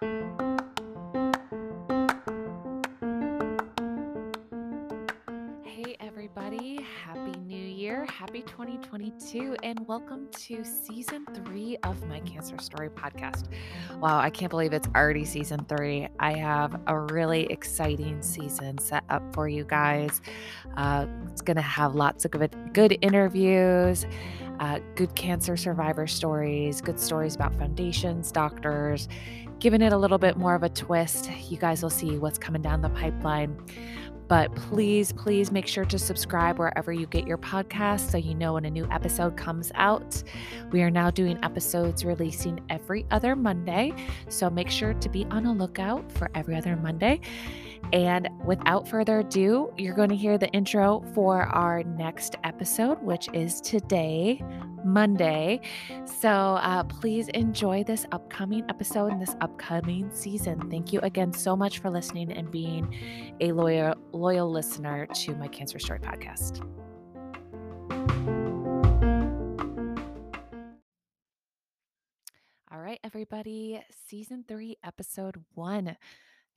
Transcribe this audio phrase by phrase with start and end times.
[0.00, 0.08] Hey,
[6.00, 6.80] everybody.
[7.04, 8.06] Happy New Year.
[8.06, 9.56] Happy 2022.
[9.62, 13.48] And welcome to season three of my Cancer Story podcast.
[14.00, 16.08] Wow, I can't believe it's already season three.
[16.18, 20.22] I have a really exciting season set up for you guys.
[20.78, 24.06] Uh, it's going to have lots of good, good interviews.
[24.60, 29.08] Uh, good cancer survivor stories, good stories about foundations, doctors,
[29.58, 31.30] giving it a little bit more of a twist.
[31.48, 33.58] You guys will see what's coming down the pipeline.
[34.28, 38.52] But please, please make sure to subscribe wherever you get your podcast so you know
[38.52, 40.22] when a new episode comes out.
[40.70, 43.92] We are now doing episodes releasing every other Monday.
[44.28, 47.22] So make sure to be on a lookout for every other Monday.
[47.92, 53.28] And without further ado, you're going to hear the intro for our next episode, which
[53.32, 54.42] is today,
[54.84, 55.60] Monday.
[56.04, 60.70] So uh, please enjoy this upcoming episode and this upcoming season.
[60.70, 65.48] Thank you again so much for listening and being a loyal, loyal listener to my
[65.48, 66.64] Cancer Story podcast.
[72.72, 75.96] All right, everybody, season three, episode one.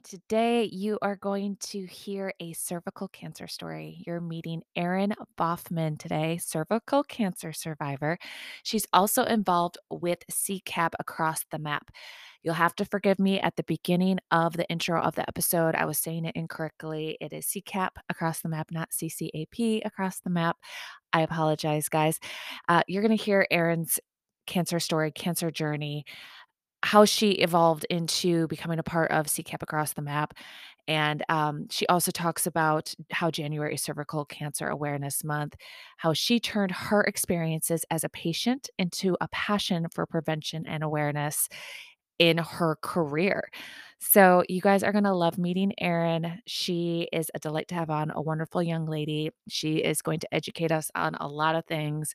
[0.04, 4.04] Today, you are going to hear a cervical cancer story.
[4.06, 8.18] You're meeting Erin Boffman today, cervical cancer survivor.
[8.64, 11.90] She's also involved with CCAP across the map.
[12.44, 15.74] You'll have to forgive me at the beginning of the intro of the episode.
[15.74, 17.18] I was saying it incorrectly.
[17.22, 20.58] It is CCAP across the map, not CCAP across the map.
[21.14, 22.20] I apologize, guys.
[22.68, 24.02] Uh, you're going to hear Erin's
[24.48, 26.04] cancer story, cancer journey
[26.84, 30.34] how she evolved into becoming a part of CCAP Across the Map.
[30.86, 35.56] And um, she also talks about how January is Cervical Cancer Awareness Month,
[35.96, 41.48] how she turned her experiences as a patient into a passion for prevention and awareness
[42.20, 43.50] in her career.
[44.00, 46.42] So, you guys are going to love meeting Erin.
[46.46, 49.32] She is a delight to have on, a wonderful young lady.
[49.48, 52.14] She is going to educate us on a lot of things,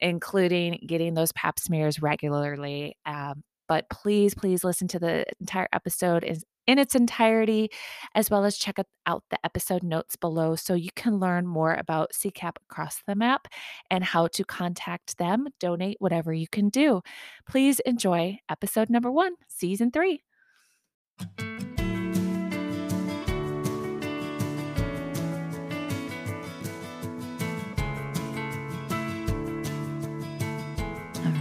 [0.00, 6.24] including getting those pap smears regularly, um, but please, please listen to the entire episode
[6.24, 7.70] is in its entirety,
[8.14, 12.12] as well as check out the episode notes below so you can learn more about
[12.12, 13.48] CCAP across the map
[13.90, 17.00] and how to contact them, donate, whatever you can do.
[17.48, 20.22] Please enjoy episode number one, season three.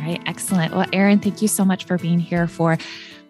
[0.07, 0.73] Right, excellent.
[0.73, 2.77] Well, Erin, thank you so much for being here for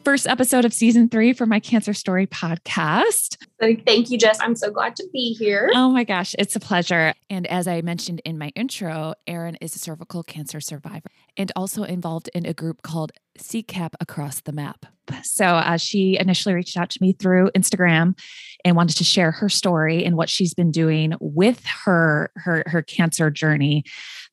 [0.03, 3.37] first episode of season three for my Cancer Story podcast.
[3.59, 4.37] Thank you, Jess.
[4.39, 5.71] I'm so glad to be here.
[5.73, 7.13] Oh my gosh, it's a pleasure.
[7.29, 11.83] And as I mentioned in my intro, Erin is a cervical cancer survivor and also
[11.83, 14.85] involved in a group called CCAP Across the Map.
[15.23, 18.17] So uh, she initially reached out to me through Instagram
[18.63, 22.81] and wanted to share her story and what she's been doing with her her her
[22.81, 23.83] cancer journey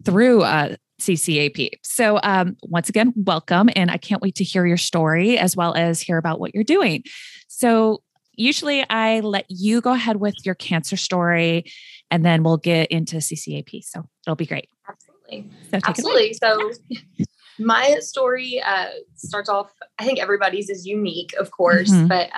[0.05, 1.71] through uh, CCAP.
[1.83, 3.69] So, um, once again, welcome.
[3.75, 6.65] And I can't wait to hear your story as well as hear about what you're
[6.65, 7.05] doing.
[7.49, 8.03] So,
[8.37, 11.65] usually I let you go ahead with your cancer story
[12.11, 13.85] and then we'll get into CCAP.
[13.85, 14.69] So, it'll be great.
[14.89, 15.51] Absolutely.
[15.71, 16.33] So Absolutely.
[16.35, 16.71] So,
[17.59, 22.09] my story uh, starts off, I think everybody's is unique, of course, mm-hmm.
[22.09, 22.31] but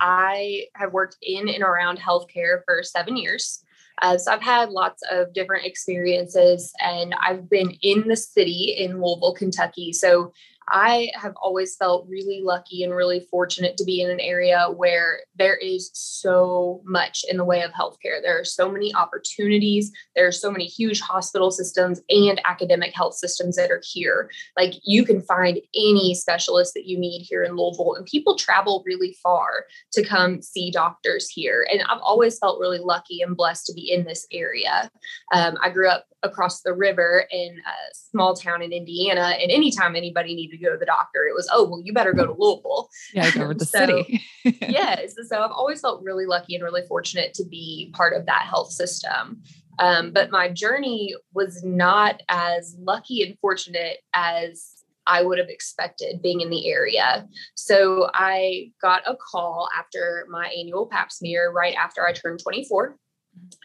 [0.00, 3.62] I have worked in and around healthcare for seven years.
[4.00, 9.00] Uh, so I've had lots of different experiences, and I've been in the city in
[9.00, 9.92] Louisville, Kentucky.
[9.92, 10.32] So
[10.72, 15.20] I have always felt really lucky and really fortunate to be in an area where
[15.36, 18.22] there is so much in the way of healthcare.
[18.22, 19.92] There are so many opportunities.
[20.16, 24.30] There are so many huge hospital systems and academic health systems that are here.
[24.56, 28.82] Like you can find any specialist that you need here in Louisville, and people travel
[28.86, 31.66] really far to come see doctors here.
[31.70, 34.90] And I've always felt really lucky and blessed to be in this area.
[35.34, 39.96] Um, I grew up across the river in a small town in Indiana, and anytime
[39.96, 42.88] anybody needed go to the doctor, it was, oh, well, you better go to Louisville.
[43.12, 44.22] Yeah, go to the so, city.
[44.44, 45.14] yes.
[45.28, 48.70] So I've always felt really lucky and really fortunate to be part of that health
[48.70, 49.42] system.
[49.78, 56.22] Um, but my journey was not as lucky and fortunate as I would have expected
[56.22, 57.26] being in the area.
[57.54, 62.96] So I got a call after my annual pap smear right after I turned 24.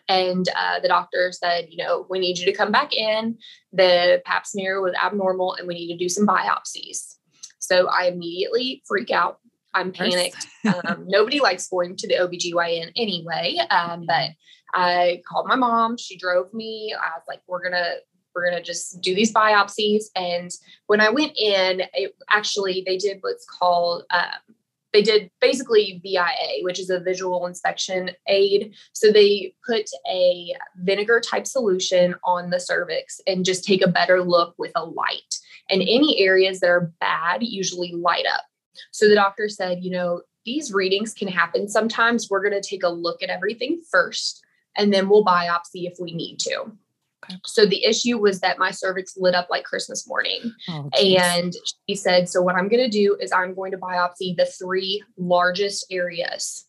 [0.09, 3.37] And uh, the doctor said, you know, we need you to come back in.
[3.73, 7.15] The pap smear was abnormal and we need to do some biopsies.
[7.59, 9.39] So I immediately freak out.
[9.73, 10.47] I'm panicked.
[10.85, 13.57] um, nobody likes going to the OBGYN anyway.
[13.69, 14.31] Um, but
[14.73, 15.97] I called my mom.
[15.97, 16.95] She drove me.
[16.97, 17.95] I was like, we're going to,
[18.33, 20.05] we're going to just do these biopsies.
[20.15, 20.51] And
[20.87, 24.55] when I went in, it actually, they did what's called um,
[24.93, 28.73] they did basically VIA, which is a visual inspection aid.
[28.93, 34.23] So they put a vinegar type solution on the cervix and just take a better
[34.23, 35.35] look with a light.
[35.69, 38.43] And any areas that are bad usually light up.
[38.91, 42.29] So the doctor said, you know, these readings can happen sometimes.
[42.29, 44.43] We're going to take a look at everything first,
[44.77, 46.71] and then we'll biopsy if we need to.
[47.25, 47.39] Okay.
[47.45, 50.53] So the issue was that my cervix lit up like Christmas morning.
[50.69, 51.53] Oh, and
[51.87, 55.03] she said, So, what I'm going to do is I'm going to biopsy the three
[55.17, 56.65] largest areas.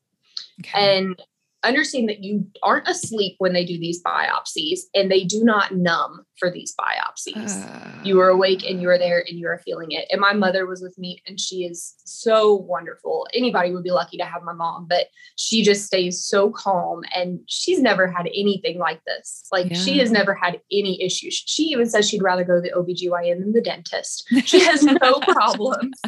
[0.60, 0.98] Okay.
[0.98, 1.22] And
[1.64, 6.24] understand that you aren't asleep when they do these biopsies and they do not numb
[6.38, 7.64] for these biopsies.
[7.64, 10.06] Uh, you are awake and you are there and you are feeling it.
[10.10, 13.26] And my mother was with me and she is so wonderful.
[13.34, 15.06] Anybody would be lucky to have my mom, but
[15.36, 19.44] she just stays so calm and she's never had anything like this.
[19.50, 19.78] Like yeah.
[19.78, 21.42] she has never had any issues.
[21.46, 24.26] She even says she'd rather go to the OBGYN than the dentist.
[24.48, 26.00] She has no problems.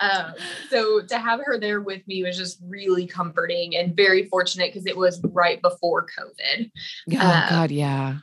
[0.00, 0.32] Um,
[0.70, 4.84] so to have her there with me was just really comforting and very fortunate because
[4.92, 6.70] it was right before COVID.
[7.12, 8.18] Oh, um, God, yeah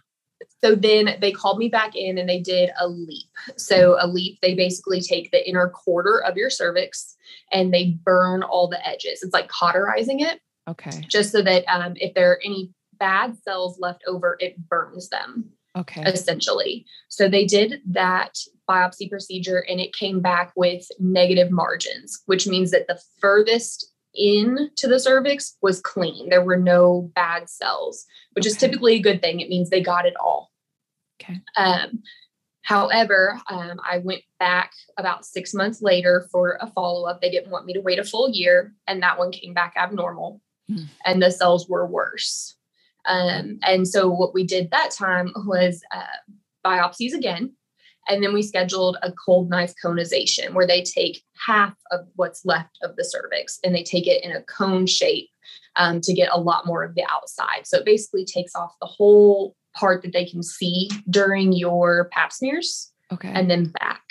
[0.63, 3.29] so then they called me back in and they did a LEEP.
[3.57, 7.15] So a LEEP, they basically take the inner quarter of your cervix
[7.51, 9.23] and they burn all the edges.
[9.23, 10.39] It's like cauterizing it.
[10.67, 11.03] Okay.
[11.07, 15.49] Just so that um, if there are any bad cells left over, it burns them.
[15.77, 16.03] Okay.
[16.03, 16.85] Essentially.
[17.07, 18.37] So they did that
[18.67, 24.69] biopsy procedure and it came back with negative margins, which means that the furthest in
[24.75, 26.29] to the cervix was clean.
[26.29, 28.51] There were no bad cells, which okay.
[28.51, 29.39] is typically a good thing.
[29.39, 30.51] It means they got it all.
[31.21, 31.39] Okay.
[31.57, 32.01] Um,
[32.63, 37.21] however, um, I went back about six months later for a follow up.
[37.21, 40.41] They didn't want me to wait a full year, and that one came back abnormal,
[40.69, 40.85] mm.
[41.05, 42.55] and the cells were worse.
[43.05, 46.03] Um, and so, what we did that time was uh,
[46.65, 47.53] biopsies again.
[48.09, 52.77] And then we scheduled a cold knife conization where they take half of what's left
[52.81, 55.29] of the cervix and they take it in a cone shape
[55.75, 57.65] um, to get a lot more of the outside.
[57.65, 62.33] So it basically takes off the whole part that they can see during your pap
[62.33, 62.91] smears.
[63.11, 63.31] Okay.
[63.33, 64.03] And then back.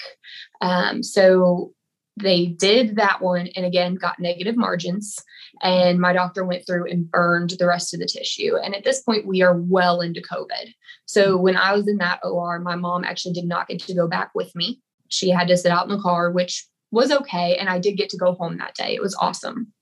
[0.61, 1.73] Um, so
[2.21, 5.19] they did that one and again got negative margins.
[5.63, 8.57] And my doctor went through and burned the rest of the tissue.
[8.57, 10.75] And at this point, we are well into COVID.
[11.07, 14.07] So when I was in that OR, my mom actually did not get to go
[14.07, 14.81] back with me.
[15.09, 17.57] She had to sit out in the car, which was okay.
[17.57, 18.95] And I did get to go home that day.
[18.95, 19.73] It was awesome.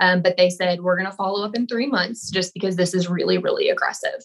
[0.00, 2.92] Um, but they said, we're going to follow up in three months just because this
[2.92, 4.20] is really, really aggressive.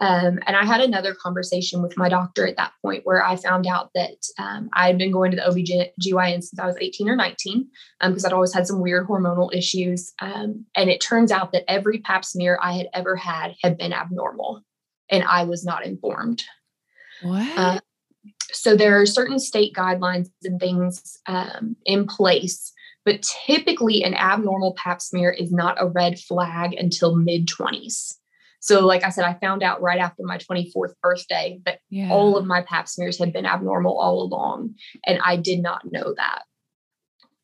[0.00, 3.66] Um, and I had another conversation with my doctor at that point where I found
[3.66, 7.16] out that um, I had been going to the OBGYN since I was 18 or
[7.16, 7.68] 19
[8.00, 10.12] because um, I'd always had some weird hormonal issues.
[10.20, 13.92] Um, and it turns out that every pap smear I had ever had had been
[13.92, 14.62] abnormal
[15.10, 16.44] and I was not informed.
[17.22, 17.58] What?
[17.58, 17.80] Uh,
[18.52, 22.72] so there are certain state guidelines and things um, in place
[23.04, 28.16] but typically an abnormal pap smear is not a red flag until mid 20s
[28.60, 32.10] so, like I said, I found out right after my 24th birthday that yeah.
[32.10, 34.74] all of my pap smears had been abnormal all along.
[35.06, 36.42] And I did not know that,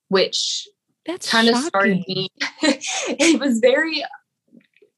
[0.09, 0.67] which
[1.07, 2.29] that's kind of started me.
[2.63, 4.03] it was very,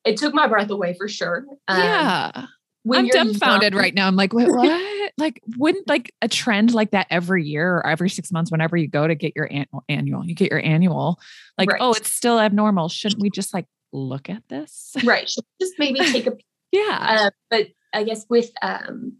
[0.04, 1.44] it took my breath away for sure.
[1.68, 2.46] Um, yeah.
[2.90, 4.06] I'm dumbfounded young, right now.
[4.06, 5.12] I'm like, wait, what?
[5.18, 8.86] like, wouldn't like a trend like that every year or every six months, whenever you
[8.86, 11.18] go to get your annual, annual you get your annual,
[11.58, 11.80] like, right.
[11.80, 12.88] oh, it's still abnormal.
[12.88, 14.94] Shouldn't we just like look at this?
[15.04, 15.26] Right.
[15.60, 16.32] Just maybe take a
[16.72, 16.98] yeah.
[17.00, 19.16] Uh, but I guess with um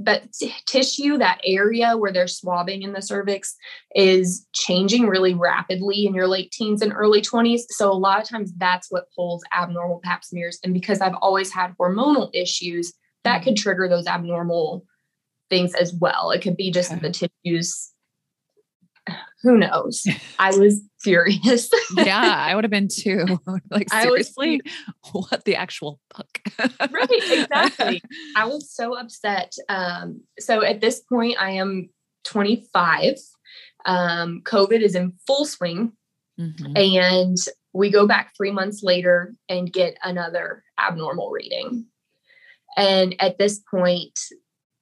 [0.00, 3.56] but t- tissue, that area where they're swabbing in the cervix
[3.94, 7.62] is changing really rapidly in your late teens and early 20s.
[7.70, 10.58] So a lot of times that's what pulls abnormal pap smears.
[10.64, 13.44] And because I've always had hormonal issues, that mm-hmm.
[13.50, 14.84] could trigger those abnormal
[15.48, 16.32] things as well.
[16.32, 17.00] It could be just okay.
[17.00, 17.93] the tissues
[19.42, 20.06] who knows?
[20.38, 21.70] I was furious.
[21.96, 23.38] yeah, I would have been too.
[23.70, 24.60] like seriously,
[25.12, 26.40] was, what the actual fuck?
[26.90, 28.02] right, exactly.
[28.36, 29.54] I was so upset.
[29.68, 31.90] Um, so at this point, I am
[32.24, 33.16] 25.
[33.86, 35.92] Um, COVID is in full swing,
[36.40, 36.76] mm-hmm.
[36.76, 37.36] and
[37.74, 41.86] we go back three months later and get another abnormal reading.
[42.76, 44.18] And at this point,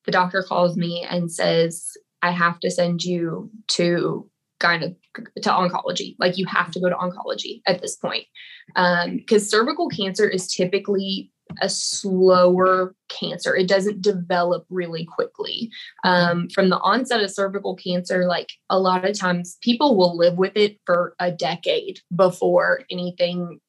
[0.04, 1.90] the doctor calls me and says,
[2.22, 4.28] I have to send you to
[4.60, 4.94] kind of
[5.42, 6.14] to oncology.
[6.18, 8.24] Like you have to go to oncology at this point.
[8.68, 13.54] Because um, cervical cancer is typically a slower cancer.
[13.54, 15.70] It doesn't develop really quickly.
[16.04, 20.36] Um, from the onset of cervical cancer, like a lot of times people will live
[20.38, 23.60] with it for a decade before anything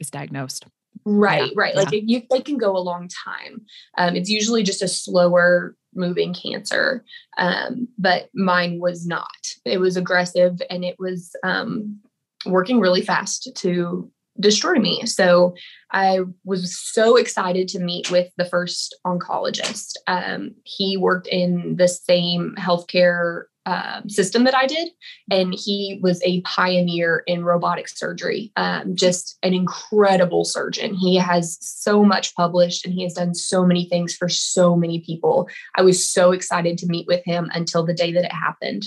[0.00, 0.66] is diagnosed.
[1.04, 1.74] Right, yeah, right.
[1.74, 1.80] Yeah.
[1.80, 3.62] Like you, they can go a long time.
[3.96, 7.04] Um, it's usually just a slower moving cancer,
[7.38, 9.28] um, but mine was not.
[9.64, 12.00] It was aggressive and it was um,
[12.46, 15.04] working really fast to destroy me.
[15.06, 15.54] So
[15.90, 19.92] I was so excited to meet with the first oncologist.
[20.06, 24.88] Um, he worked in the same healthcare um, system that I did,
[25.30, 28.52] and he was a pioneer in robotic surgery.
[28.56, 30.94] Um, just an incredible surgeon.
[30.94, 35.00] He has so much published, and he has done so many things for so many
[35.00, 35.48] people.
[35.76, 38.84] I was so excited to meet with him until the day that it happened.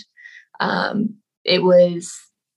[0.60, 2.14] Um, it was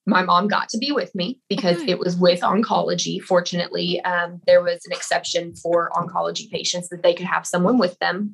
[0.08, 1.90] my mom got to be with me because okay.
[1.90, 3.20] it was with oncology.
[3.20, 7.98] Fortunately, um, there was an exception for oncology patients that they could have someone with
[7.98, 8.32] them.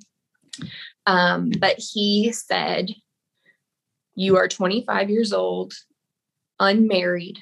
[1.06, 2.94] Um, but he said,
[4.14, 5.74] You are 25 years old,
[6.60, 7.38] unmarried,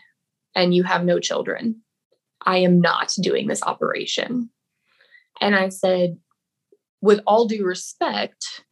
[0.54, 1.82] and you have no children.
[2.44, 4.50] I am not doing this operation.
[5.40, 6.18] And I said,
[7.00, 8.64] With all due respect,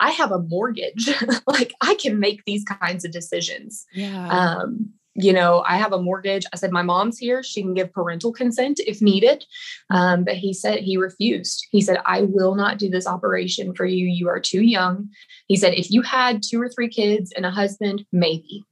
[0.00, 1.08] I have a mortgage.
[1.46, 3.84] like I can make these kinds of decisions.
[3.92, 4.28] Yeah.
[4.28, 6.46] Um, you know, I have a mortgage.
[6.52, 7.42] I said, my mom's here.
[7.42, 9.44] She can give parental consent if needed.
[9.90, 11.66] Um, but he said he refused.
[11.70, 14.06] He said, I will not do this operation for you.
[14.06, 15.08] You are too young.
[15.46, 18.64] He said, if you had two or three kids and a husband, maybe.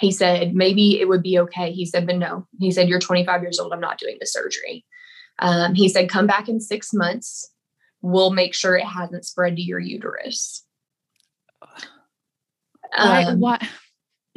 [0.00, 1.72] He said, maybe it would be okay.
[1.72, 2.46] He said, but no.
[2.58, 3.72] He said, you're 25 years old.
[3.72, 4.84] I'm not doing the surgery.
[5.40, 7.50] Um, he said, come back in six months
[8.04, 10.62] we'll make sure it hasn't spread to your uterus.
[12.94, 13.24] Why?
[13.24, 13.62] Um, what?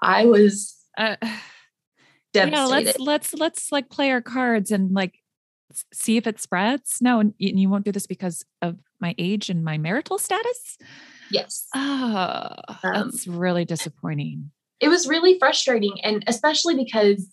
[0.00, 1.36] I was uh, devastated.
[2.34, 5.18] Yeah, let's let's let's like play our cards and like
[5.92, 6.98] see if it spreads.
[7.00, 10.78] No, and you won't do this because of my age and my marital status.
[11.30, 11.66] Yes.
[11.74, 14.50] Oh, um, that's really disappointing.
[14.80, 17.28] It was really frustrating, and especially because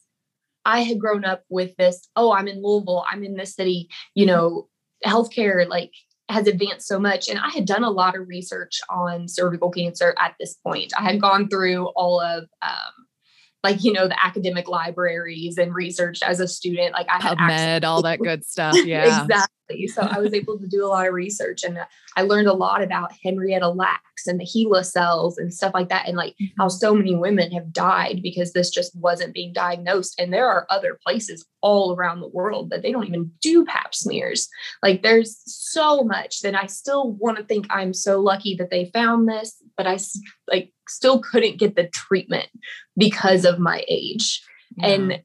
[0.66, 2.08] I had grown up with this.
[2.16, 3.06] Oh, I'm in Louisville.
[3.10, 3.90] I'm in this city.
[4.16, 4.36] You mm-hmm.
[4.36, 4.68] know,
[5.06, 5.92] healthcare like
[6.30, 10.16] has advanced so much and i had done a lot of research on cervical cancer
[10.20, 10.94] at this point.
[10.98, 13.06] I had gone through all of um,
[13.64, 17.84] like you know the academic libraries and research as a student like i had PubMed,
[17.84, 21.14] all that good stuff yeah exactly so i was able to do a lot of
[21.14, 21.80] research and
[22.16, 26.08] i learned a lot about henrietta lacks and the HeLa cells and stuff like that
[26.08, 26.78] and like how mm-hmm.
[26.78, 31.00] so many women have died because this just wasn't being diagnosed and there are other
[31.06, 34.50] places all around the world that they don't even do pap smears
[34.82, 38.86] like there's so much that i still want to think i'm so lucky that they
[38.86, 40.00] found this but i
[40.52, 42.48] like still couldn't get the treatment
[42.98, 44.42] because of my age.
[44.78, 44.88] Yeah.
[44.88, 45.22] And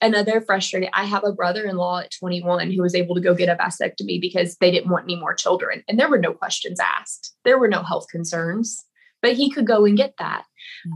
[0.00, 3.34] another frustrating, I have a brother in law at 21 who was able to go
[3.34, 5.82] get a vasectomy because they didn't want any more children.
[5.88, 8.84] And there were no questions asked, there were no health concerns,
[9.22, 10.44] but he could go and get that.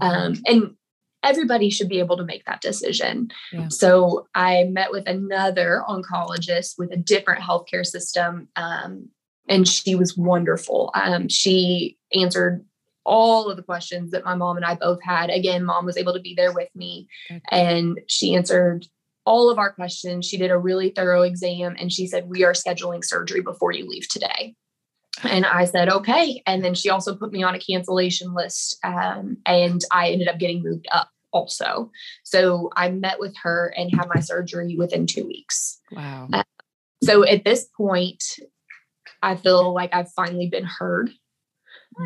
[0.02, 0.06] Mm-hmm.
[0.06, 0.74] Um, and
[1.22, 3.28] everybody should be able to make that decision.
[3.52, 3.68] Yeah.
[3.68, 8.48] So I met with another oncologist with a different healthcare system.
[8.56, 9.08] Um,
[9.48, 10.90] and she was wonderful.
[10.94, 12.64] Um, she answered
[13.04, 15.30] all of the questions that my mom and I both had.
[15.30, 17.08] Again, mom was able to be there with me
[17.50, 18.86] and she answered
[19.26, 20.26] all of our questions.
[20.26, 23.86] She did a really thorough exam and she said, We are scheduling surgery before you
[23.86, 24.54] leave today.
[25.22, 26.42] And I said, okay.
[26.46, 28.78] And then she also put me on a cancellation list.
[28.82, 31.90] Um, and I ended up getting moved up also.
[32.24, 35.80] So I met with her and had my surgery within two weeks.
[35.92, 36.28] Wow.
[36.32, 36.42] Uh,
[37.02, 38.24] so at this point,
[39.22, 41.10] I feel like I've finally been heard.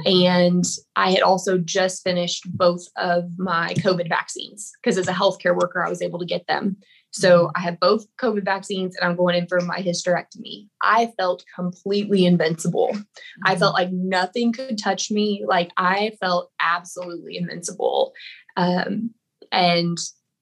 [0.05, 0.65] And
[0.97, 5.85] I had also just finished both of my COVID vaccines because as a healthcare worker,
[5.85, 6.77] I was able to get them.
[7.11, 7.51] So mm-hmm.
[7.57, 10.69] I have both COVID vaccines and I'm going in for my hysterectomy.
[10.83, 12.97] I felt completely invincible.
[13.45, 13.85] I felt mm-hmm.
[13.85, 15.45] like nothing could touch me.
[15.47, 18.13] Like I felt absolutely invincible.
[18.57, 19.11] Um,
[19.53, 19.97] and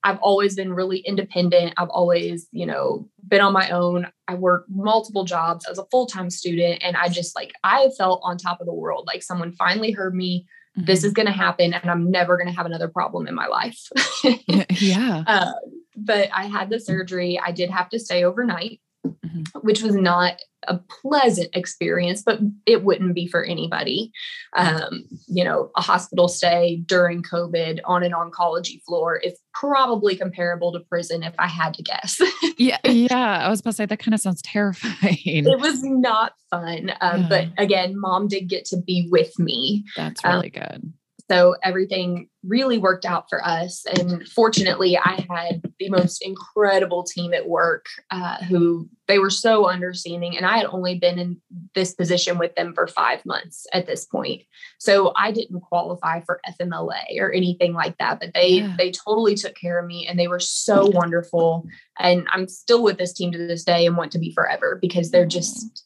[0.07, 1.75] I've always been really independent.
[1.77, 4.07] I've always, you know, been on my own.
[4.29, 6.81] I worked multiple jobs as a full time student.
[6.81, 9.05] And I just like, I felt on top of the world.
[9.09, 10.47] Like someone finally heard me.
[10.79, 10.87] Mm-hmm.
[10.87, 11.75] This is going to happen.
[11.75, 13.81] And I'm never going to have another problem in my life.
[14.81, 15.25] yeah.
[15.27, 15.53] Uh,
[15.97, 17.41] but I had the surgery.
[17.45, 19.59] I did have to stay overnight, mm-hmm.
[19.61, 20.35] which was not
[20.69, 24.11] a pleasant experience, but it wouldn't be for anybody.
[24.57, 30.73] Um, you know, a hospital stay during COVID on an oncology floor is probably comparable
[30.73, 32.21] to prison if I had to guess.
[32.59, 33.41] yeah, yeah.
[33.45, 35.47] I was about to say that kind of sounds terrifying.
[35.47, 37.27] It was not fun, um, yeah.
[37.29, 39.85] but again, mom did get to be with me.
[39.97, 40.93] That's really um, good.
[41.31, 43.85] So everything really worked out for us.
[43.87, 49.69] And fortunately, I had the most incredible team at work uh, who they were so
[49.69, 50.37] understanding.
[50.37, 51.41] And I had only been in
[51.75, 54.43] this position with them for five months at this point.
[54.79, 58.21] So I didn't qualify for FMLA or anything like that.
[58.21, 58.75] But they yeah.
[58.79, 61.67] they totally took care of me and they were so wonderful.
[61.99, 65.11] And I'm still with this team to this day and want to be forever because
[65.11, 65.85] they're just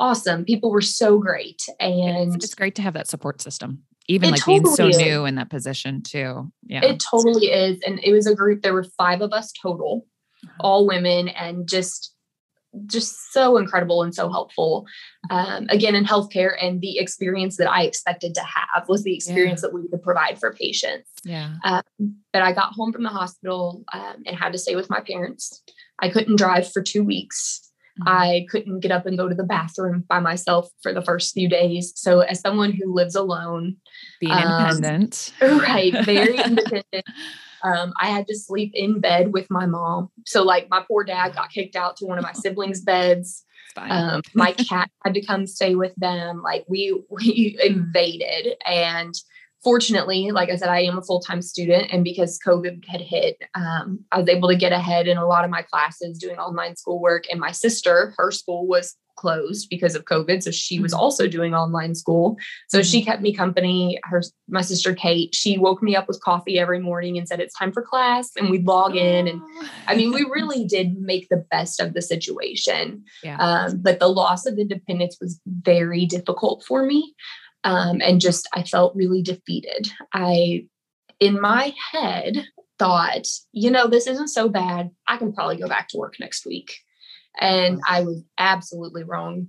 [0.00, 0.44] awesome.
[0.44, 1.62] People were so great.
[1.78, 4.98] And it's, it's great to have that support system, even like totally being so is.
[4.98, 6.50] new in that position too.
[6.66, 6.84] Yeah.
[6.84, 7.80] It totally is.
[7.86, 10.06] And it was a group, there were five of us total,
[10.44, 10.56] uh-huh.
[10.60, 12.14] all women, and just
[12.86, 14.86] just so incredible and so helpful.
[15.28, 19.60] Um, again, in healthcare, and the experience that I expected to have was the experience
[19.60, 19.68] yeah.
[19.68, 21.10] that we could provide for patients.
[21.24, 21.54] Yeah.
[21.64, 21.82] Um,
[22.32, 25.64] but I got home from the hospital um, and had to stay with my parents.
[25.98, 27.69] I couldn't drive for two weeks.
[28.00, 28.08] Mm-hmm.
[28.08, 31.48] I couldn't get up and go to the bathroom by myself for the first few
[31.48, 31.92] days.
[31.96, 33.76] So, as someone who lives alone,
[34.20, 37.04] being um, independent, right, very independent.
[37.62, 40.08] Um, I had to sleep in bed with my mom.
[40.26, 43.44] So, like, my poor dad got kicked out to one of my siblings' beds.
[43.76, 46.42] Um, my cat had to come stay with them.
[46.42, 49.14] Like, we we invaded, and
[49.62, 53.42] fortunately, like I said, I am a full time student, and because COVID had hit,
[53.54, 56.76] um, I was able to get ahead in a lot of my classes doing online
[56.76, 57.24] schoolwork.
[57.30, 61.00] And my sister, her school was closed because of COVID, so she was mm-hmm.
[61.00, 62.38] also doing online school.
[62.68, 63.10] So she mm-hmm.
[63.10, 63.98] kept me company.
[64.04, 67.54] Her, my sister Kate, she woke me up with coffee every morning and said it's
[67.54, 69.28] time for class, and we'd log in.
[69.28, 69.42] And
[69.86, 73.04] I mean, we really did make the best of the situation.
[73.22, 73.36] Yeah.
[73.38, 77.14] Um, but the loss of independence was very difficult for me
[77.64, 79.90] um, and just I felt really defeated.
[80.12, 80.66] I,
[81.18, 82.46] in my head,
[82.78, 84.90] thought, you know, this isn't so bad.
[85.06, 86.72] I can probably go back to work next week.
[87.38, 89.48] And I was absolutely wrong.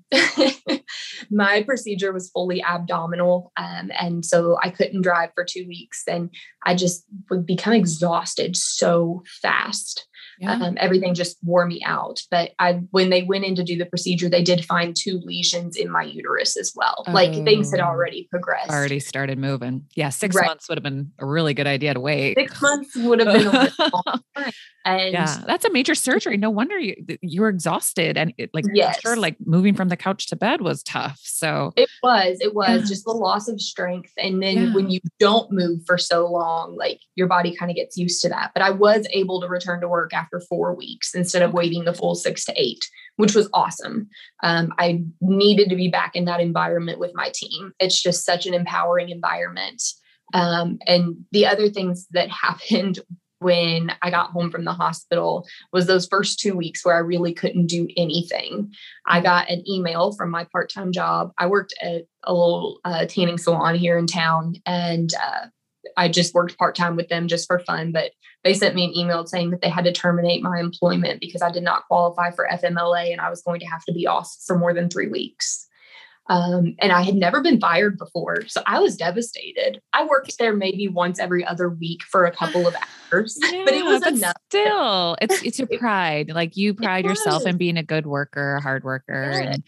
[1.32, 3.52] my procedure was fully abdominal.
[3.58, 6.04] Um, and so I couldn't drive for two weeks.
[6.08, 6.30] And
[6.64, 10.08] I just would become exhausted so fast.
[10.40, 10.54] Yeah.
[10.54, 12.22] Um, everything just wore me out.
[12.32, 15.78] But I, when they went in to do the procedure, they did find two lesions
[15.78, 17.04] in my uterus as well.
[17.08, 17.86] Oh, like things had oh.
[17.86, 18.72] already progressed.
[18.72, 19.86] Already started moving.
[19.96, 20.48] Yeah, six right.
[20.48, 22.36] months would have been a really good idea to wait.
[22.40, 24.52] Six months would have been a long time.
[24.84, 26.38] And yeah, that's a major surgery.
[26.38, 29.00] No wonder you you were exhausted and it, like yes.
[29.02, 31.20] sure like moving from the couch to bed was tough.
[31.22, 32.78] So it was, it was yeah.
[32.88, 34.12] just the loss of strength.
[34.18, 34.74] And then yeah.
[34.74, 38.30] when you don't move for so long, like your body kind of gets used to
[38.30, 38.52] that.
[38.54, 41.94] But I was able to return to work after four weeks instead of waiting the
[41.94, 42.84] full six to eight,
[43.18, 44.10] which was awesome.
[44.44, 47.74] Um, I needed to be back in that environment with my team.
[47.80, 49.82] It's just such an empowering environment.
[50.34, 53.00] Um, and the other things that happened
[53.42, 57.34] when I got home from the hospital was those first two weeks where I really
[57.34, 58.72] couldn't do anything.
[59.08, 61.32] I got an email from my part time job.
[61.40, 65.48] I worked at a little uh, tanning salon here in town and uh,
[65.98, 67.92] I just worked part time with them just for fun.
[67.92, 68.12] But
[68.44, 71.52] they sent me an email saying that they had to terminate my employment because I
[71.52, 74.58] did not qualify for FMLA and I was going to have to be off for
[74.58, 75.68] more than three weeks.
[76.30, 78.48] Um, and I had never been fired before.
[78.48, 79.82] So I was devastated.
[79.92, 82.76] I worked there maybe once every other week for a couple of
[83.12, 84.36] hours, yeah, but it was but enough.
[84.50, 86.30] Still, it's it's your pride.
[86.30, 89.14] Like you pride yourself in being a good worker, a hard worker.
[89.14, 89.64] And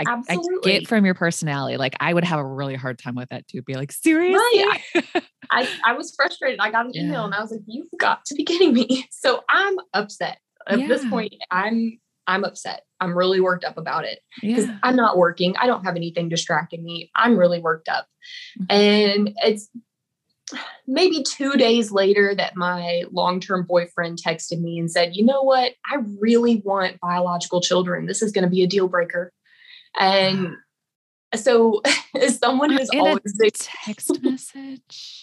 [0.00, 1.76] I, I, get from your personality.
[1.76, 3.62] Like I would have a really hard time with that too.
[3.62, 4.38] Be like, seriously?
[4.38, 5.04] Right.
[5.50, 6.60] I, I was frustrated.
[6.60, 7.02] I got an yeah.
[7.02, 9.06] email and I was like, you've got to be kidding me.
[9.22, 10.38] So I'm upset.
[10.66, 10.88] At yeah.
[10.88, 12.82] this point, I'm I'm upset.
[13.00, 14.78] I'm really worked up about it because yeah.
[14.82, 15.56] I'm not working.
[15.56, 17.10] I don't have anything distracting me.
[17.14, 18.06] I'm really worked up.
[18.60, 18.76] Mm-hmm.
[18.76, 19.68] And it's
[20.86, 25.42] maybe two days later that my long term boyfriend texted me and said, You know
[25.42, 25.72] what?
[25.90, 28.06] I really want biological children.
[28.06, 29.32] This is going to be a deal breaker.
[29.98, 30.56] And
[31.34, 31.82] so,
[32.20, 35.22] as someone who's In always a text message.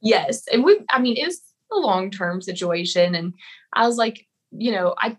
[0.00, 0.46] yes.
[0.52, 1.40] And we, I mean, it was
[1.72, 3.14] a long term situation.
[3.14, 3.34] And
[3.72, 5.16] I was like, you know, I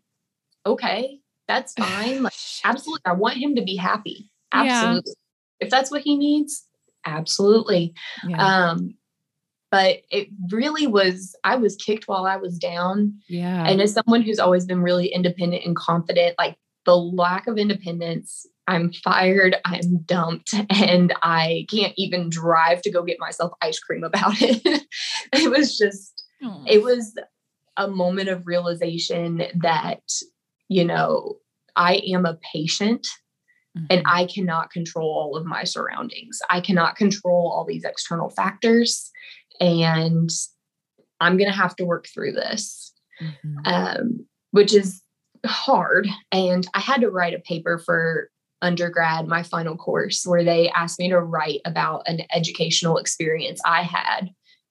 [0.66, 2.24] okay, that's fine.
[2.24, 2.34] Like,
[2.64, 3.02] absolutely.
[3.06, 4.30] I want him to be happy.
[4.54, 5.14] Absolutely.
[5.60, 5.66] Yeah.
[5.66, 6.66] If that's what he needs,
[7.06, 7.94] absolutely.
[8.28, 8.38] Yeah.
[8.70, 8.96] Um,
[9.72, 13.20] but it really was, I was kicked while I was down.
[13.28, 13.66] Yeah.
[13.68, 16.56] And as someone who's always been really independent and confident, like
[16.86, 23.04] the lack of independence, I'm fired, I'm dumped, and I can't even drive to go
[23.04, 24.84] get myself ice cream about it.
[25.34, 26.24] it was just,
[26.68, 27.18] it was
[27.78, 30.02] a moment of realization that
[30.70, 31.38] you know,
[31.76, 33.08] I am a patient
[33.78, 33.86] mm-hmm.
[33.90, 36.40] and I cannot control all of my surroundings.
[36.50, 39.10] I cannot control all these external factors.
[39.60, 40.30] And
[41.20, 43.58] I'm going to have to work through this, mm-hmm.
[43.66, 45.02] um, which is
[45.46, 46.08] hard.
[46.32, 48.30] And I had to write a paper for
[48.62, 53.84] undergrad, my final course, where they asked me to write about an educational experience I
[53.84, 54.30] had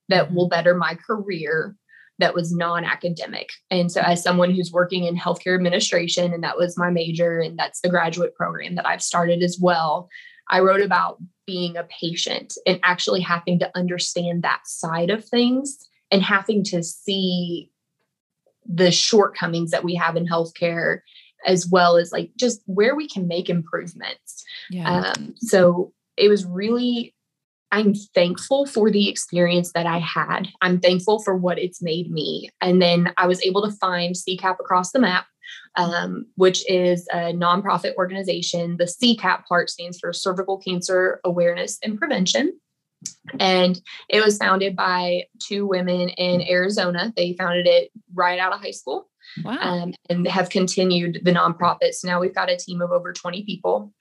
[0.09, 0.35] that mm-hmm.
[0.35, 1.77] will better my career
[2.18, 3.51] that was non-academic.
[3.70, 7.59] And so as someone who's working in healthcare administration and that was my major and
[7.59, 10.09] that's the graduate program that I've started as well,
[10.49, 15.77] I wrote about being a patient and actually having to understand that side of things
[16.11, 17.70] and having to see
[18.64, 21.01] the shortcomings that we have in healthcare
[21.44, 24.44] as well as like just where we can make improvements.
[24.70, 25.12] Yeah.
[25.16, 27.14] Um, so it was really
[27.72, 30.49] I'm thankful for the experience that I had.
[30.62, 32.49] I'm thankful for what it's made me.
[32.61, 35.27] And then I was able to find CCAP across the map,
[35.75, 38.77] um, which is a nonprofit organization.
[38.77, 42.59] The CCAP part stands for Cervical Cancer Awareness and Prevention.
[43.40, 47.12] And it was founded by two women in Arizona.
[47.16, 49.09] They founded it right out of high school
[49.44, 49.58] Wow.
[49.60, 52.04] um, and have continued the nonprofits.
[52.04, 53.92] Now we've got a team of over 20 people.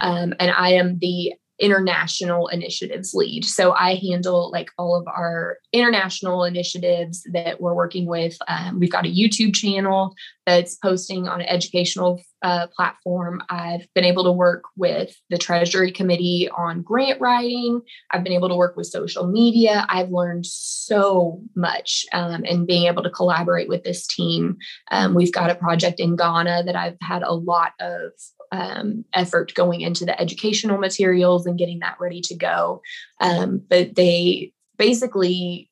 [0.00, 3.44] Um, and I am the international initiatives lead.
[3.44, 8.36] So I handle like all of our international initiatives that we're working with.
[8.48, 10.14] Um, we've got a YouTube channel
[10.46, 13.40] that's posting on an educational uh, platform.
[13.48, 17.80] I've been able to work with the Treasury Committee on grant writing.
[18.10, 19.86] I've been able to work with social media.
[19.88, 24.58] I've learned so much um, and being able to collaborate with this team.
[24.90, 28.10] Um, we've got a project in Ghana that I've had a lot of
[28.52, 32.82] um, effort going into the educational materials and getting that ready to go.
[33.20, 35.70] Um, but they basically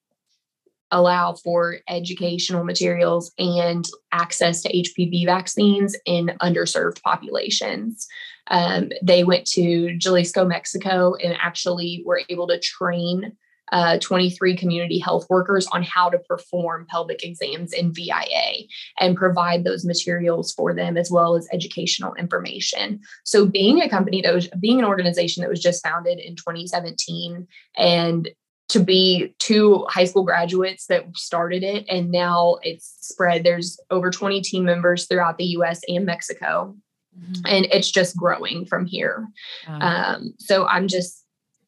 [0.92, 8.06] allow for educational materials and access to HPV vaccines in underserved populations.
[8.48, 13.32] Um, they went to Jalisco, Mexico, and actually were able to train
[13.72, 18.66] uh, 23 community health workers on how to perform pelvic exams in VIA
[19.00, 23.00] and provide those materials for them as well as educational information.
[23.24, 27.48] So, being a company that was being an organization that was just founded in 2017
[27.78, 28.28] and
[28.68, 34.10] to be two high school graduates that started it and now it's spread there's over
[34.10, 36.74] 20 team members throughout the US and Mexico
[37.18, 37.42] mm-hmm.
[37.46, 39.28] and it's just growing from here
[39.66, 41.21] um, so i'm just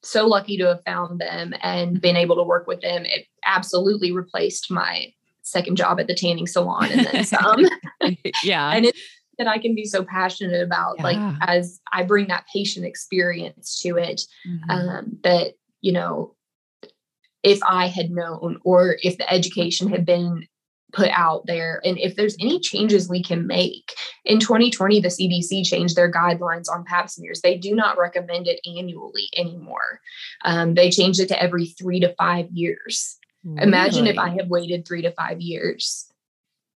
[0.04, 3.04] so lucky to have found them and been able to work with them.
[3.04, 5.12] It absolutely replaced my
[5.42, 7.66] second job at the tanning salon and then some.
[8.42, 8.70] yeah.
[8.70, 9.00] and it's
[9.38, 11.02] that I can be so passionate about, yeah.
[11.02, 14.70] like as I bring that patient experience to it, mm-hmm.
[14.70, 16.34] um, that, you know,
[17.42, 20.46] if I had known or if the education had been
[20.94, 23.92] put out there and if there's any changes we can make
[24.24, 28.60] in 2020 the cdc changed their guidelines on pap smears they do not recommend it
[28.66, 30.00] annually anymore
[30.44, 33.62] um, they changed it to every three to five years really?
[33.62, 36.10] imagine if i had waited three to five years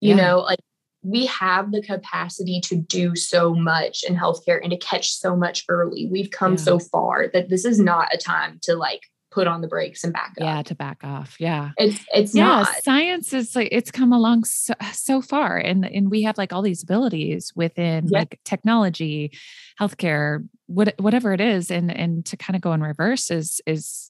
[0.01, 0.27] you yeah.
[0.27, 0.59] know like
[1.05, 5.63] we have the capacity to do so much in healthcare and to catch so much
[5.69, 6.07] early.
[6.11, 6.63] We've come yeah.
[6.63, 9.01] so far that this is not a time to like
[9.35, 10.45] put on the brakes and back up.
[10.45, 11.35] Yeah, to back off.
[11.39, 11.71] Yeah.
[11.77, 12.83] It's it's yeah, not.
[12.83, 16.61] Science is like it's come along so, so far and and we have like all
[16.61, 19.33] these abilities within like technology,
[19.79, 24.09] healthcare, what, whatever it is and and to kind of go in reverse is is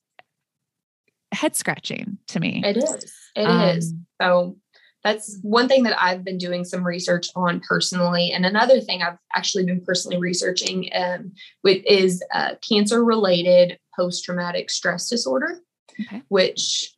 [1.31, 2.61] head scratching to me.
[2.63, 3.13] It is.
[3.35, 3.93] It um, is.
[4.21, 4.57] So
[5.05, 8.31] that's one thing that I've been doing some research on personally.
[8.31, 11.31] And another thing I've actually been personally researching um,
[11.63, 15.59] with is uh, cancer related post traumatic stress disorder,
[16.01, 16.23] okay.
[16.29, 16.91] which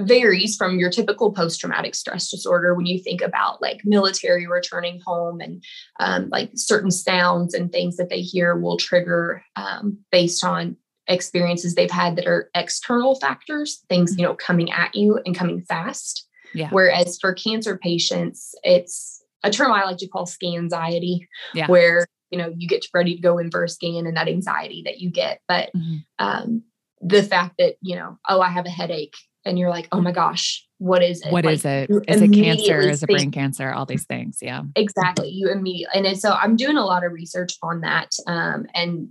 [0.00, 5.00] varies from your typical post traumatic stress disorder when you think about like military returning
[5.06, 5.62] home and
[6.00, 11.76] um, like certain sounds and things that they hear will trigger um, based on experiences
[11.76, 16.26] they've had that are external factors, things, you know, coming at you and coming fast.
[16.54, 16.68] Yeah.
[16.70, 21.66] Whereas for cancer patients, it's a term I like to call scan anxiety, yeah.
[21.66, 24.82] where you know you get ready to go in for a scan and that anxiety
[24.86, 25.40] that you get.
[25.48, 25.96] But mm-hmm.
[26.18, 26.62] um,
[27.00, 30.12] the fact that you know, oh, I have a headache, and you're like, oh my
[30.12, 31.32] gosh, what is it?
[31.32, 31.90] What like, is it?
[32.08, 32.80] Is it cancer?
[32.80, 33.72] Is it brain cancer?
[33.72, 34.38] All these things.
[34.42, 34.62] Yeah.
[34.74, 35.28] Exactly.
[35.28, 38.10] You immediately and so I'm doing a lot of research on that.
[38.26, 39.08] Um, and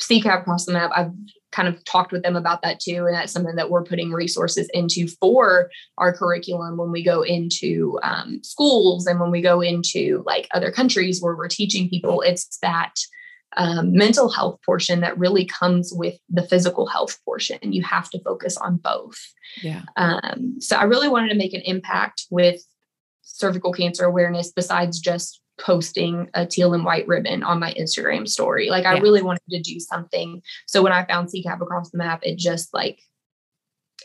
[0.00, 1.12] CCAP across the map, I've
[1.52, 3.06] kind of talked with them about that too.
[3.06, 7.98] And that's something that we're putting resources into for our curriculum when we go into
[8.02, 12.22] um, schools and when we go into like other countries where we're teaching people.
[12.22, 12.94] It's that
[13.56, 17.58] um, mental health portion that really comes with the physical health portion.
[17.62, 19.18] You have to focus on both.
[19.62, 19.82] Yeah.
[19.96, 22.60] Um, so I really wanted to make an impact with
[23.22, 28.70] cervical cancer awareness besides just posting a teal and white ribbon on my Instagram story.
[28.70, 29.00] Like I yeah.
[29.00, 30.42] really wanted to do something.
[30.66, 33.00] So when I found CCAP across the map, it just like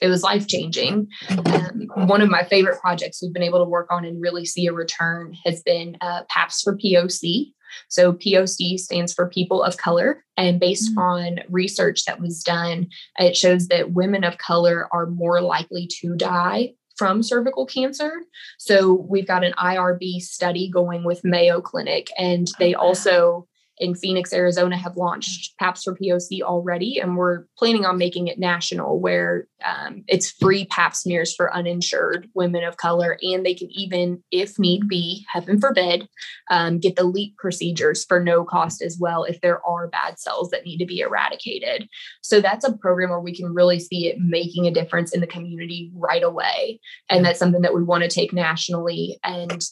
[0.02, 1.08] it was life changing.
[1.30, 4.68] Um, one of my favorite projects we've been able to work on and really see
[4.68, 7.52] a return has been uh, PAPS for POC.
[7.90, 10.24] So POC stands for people of color.
[10.38, 11.00] And based mm-hmm.
[11.00, 16.16] on research that was done, it shows that women of color are more likely to
[16.16, 18.12] die from cervical cancer.
[18.58, 23.48] So we've got an IRB study going with Mayo Clinic, and they oh, also
[23.80, 28.38] in Phoenix, Arizona have launched PAPS for POC already, and we're planning on making it
[28.38, 33.18] national where um, it's free pap smears for uninsured women of color.
[33.22, 36.08] And they can even, if need be, heaven forbid,
[36.50, 40.50] um, get the LEEP procedures for no cost as well if there are bad cells
[40.50, 41.88] that need to be eradicated.
[42.22, 45.28] So that's a program where we can really see it making a difference in the
[45.28, 46.80] community right away.
[47.10, 49.20] And that's something that we want to take nationally.
[49.24, 49.64] And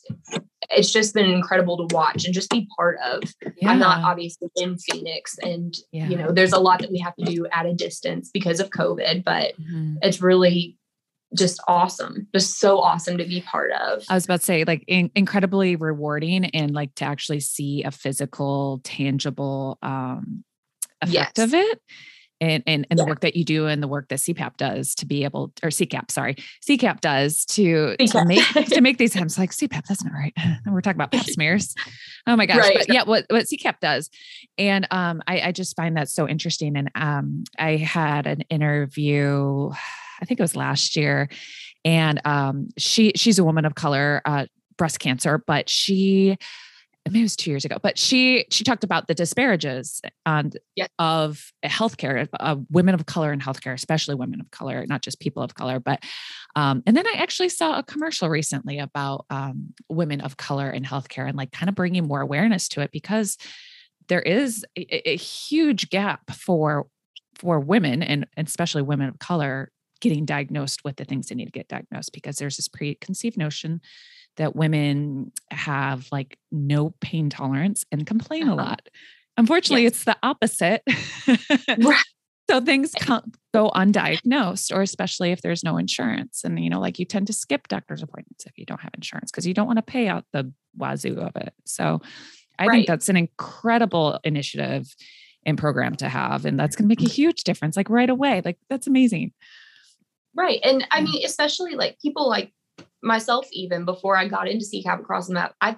[0.69, 3.23] it's just been incredible to watch and just be part of.
[3.57, 3.71] Yeah.
[3.71, 6.07] I'm not obviously in Phoenix, and yeah.
[6.07, 8.69] you know, there's a lot that we have to do at a distance because of
[8.69, 9.95] COVID, but mm-hmm.
[10.01, 10.77] it's really
[11.35, 14.81] just awesome just so awesome to be part of i was about to say like
[14.87, 20.45] in- incredibly rewarding and like to actually see a physical tangible um
[21.01, 21.45] effect yes.
[21.45, 21.81] of it
[22.39, 23.03] and and, and yeah.
[23.03, 25.69] the work that you do and the work that CPAP does to be able or
[25.69, 26.35] CCAP, sorry,
[26.67, 30.33] CCAP does to, to make to make these hams like CPAP, that's not right.
[30.37, 31.73] And we're talking about pap smears.
[32.25, 32.57] Oh my gosh.
[32.57, 32.77] Right.
[32.77, 34.09] But yeah, what what CCAP does.
[34.57, 36.75] And um I, I just find that so interesting.
[36.75, 39.71] And um I had an interview,
[40.21, 41.29] I think it was last year,
[41.83, 44.45] and um she she's a woman of color, uh
[44.77, 46.37] breast cancer, but she
[47.09, 50.89] maybe it was two years ago, but she she talked about the disparages on yes.
[50.99, 55.43] of healthcare, uh, women of color in healthcare, especially women of color, not just people
[55.43, 55.79] of color.
[55.79, 56.03] But
[56.55, 60.83] um, and then I actually saw a commercial recently about um, women of color in
[60.83, 63.37] healthcare and like kind of bringing more awareness to it because
[64.07, 66.87] there is a, a huge gap for
[67.35, 71.45] for women and, and especially women of color getting diagnosed with the things they need
[71.45, 73.81] to get diagnosed because there's this preconceived notion
[74.37, 78.53] that women have like no pain tolerance and complain uh-huh.
[78.53, 78.89] a lot.
[79.37, 79.91] Unfortunately, yes.
[79.91, 80.81] it's the opposite.
[81.77, 82.03] right.
[82.49, 86.43] So things can't go undiagnosed, or especially if there's no insurance.
[86.45, 89.31] And, you know, like you tend to skip doctor's appointments if you don't have insurance
[89.31, 91.53] because you don't want to pay out the wazoo of it.
[91.65, 92.01] So
[92.57, 92.75] I right.
[92.75, 94.87] think that's an incredible initiative
[95.45, 96.45] and program to have.
[96.45, 98.41] And that's going to make a huge difference, like right away.
[98.43, 99.33] Like that's amazing.
[100.33, 100.59] Right.
[100.63, 102.53] And I mean, especially like people like
[103.03, 105.77] myself even before I got into CCAP across the map, I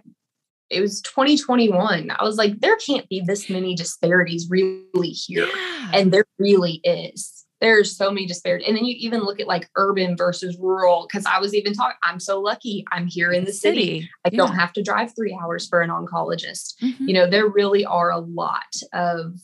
[0.70, 2.12] it was 2021.
[2.12, 5.48] I was like, there can't be this many disparities really here.
[5.48, 5.92] Yeah.
[5.94, 7.46] And there really is.
[7.60, 8.68] There's so many disparities.
[8.68, 11.08] And then you even look at like urban versus rural.
[11.12, 13.82] Cause I was even talking, I'm so lucky I'm here in the city.
[13.82, 14.10] city.
[14.26, 14.38] I yeah.
[14.38, 16.76] don't have to drive three hours for an oncologist.
[16.82, 17.08] Mm-hmm.
[17.08, 19.40] You know, there really are a lot of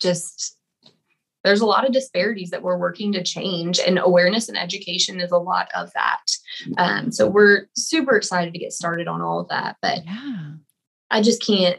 [0.00, 0.57] just
[1.48, 5.32] there's a lot of disparities that we're working to change and awareness and education is
[5.32, 6.20] a lot of that.
[6.76, 10.52] Um, so we're super excited to get started on all of that but yeah.
[11.10, 11.78] i just can't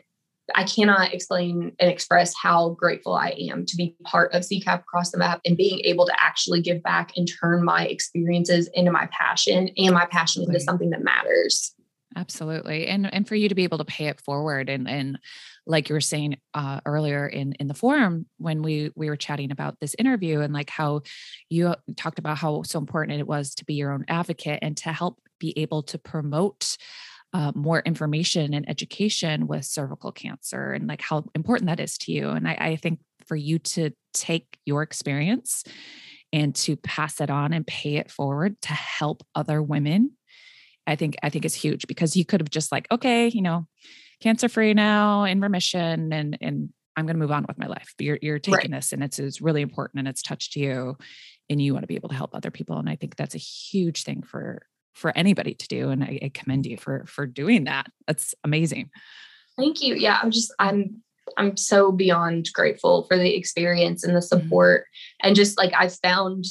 [0.55, 5.12] i cannot explain and express how grateful i am to be part of ccap across
[5.12, 9.08] the map and being able to actually give back and turn my experiences into my
[9.12, 11.73] passion and my passion into something that matters.
[12.15, 15.19] Absolutely and and for you to be able to pay it forward and and
[15.65, 19.52] like you were saying uh, earlier in in the forum when we we were chatting
[19.52, 21.02] about this interview and like how
[21.50, 24.91] you talked about how so important it was to be your own advocate and to
[24.91, 26.78] help be able to promote
[27.34, 32.12] uh, more information and education with cervical cancer and like how important that is to
[32.12, 32.30] you.
[32.30, 35.63] And I, I think for you to take your experience
[36.34, 40.12] and to pass it on and pay it forward to help other women
[40.88, 43.67] i think i think is huge because you could have just like okay you know
[44.21, 47.93] cancer free now in remission and and I'm going to move on with my life.
[47.97, 48.77] But you're you're taking right.
[48.77, 50.97] this and it's, it's really important and it's touched you
[51.49, 52.77] and you want to be able to help other people.
[52.77, 54.62] And I think that's a huge thing for
[54.93, 55.89] for anybody to do.
[55.89, 57.88] And I, I commend you for for doing that.
[58.05, 58.89] That's amazing.
[59.58, 59.95] Thank you.
[59.95, 61.01] Yeah, I'm just I'm
[61.38, 64.43] I'm so beyond grateful for the experience and the mm-hmm.
[64.43, 64.82] support.
[64.82, 65.27] Mm-hmm.
[65.27, 66.45] And just like I've found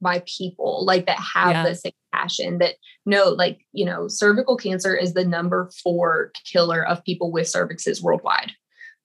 [0.00, 1.62] by people like that have yeah.
[1.64, 2.74] the same passion that
[3.06, 8.02] know like you know cervical cancer is the number four killer of people with cervixes
[8.02, 8.52] worldwide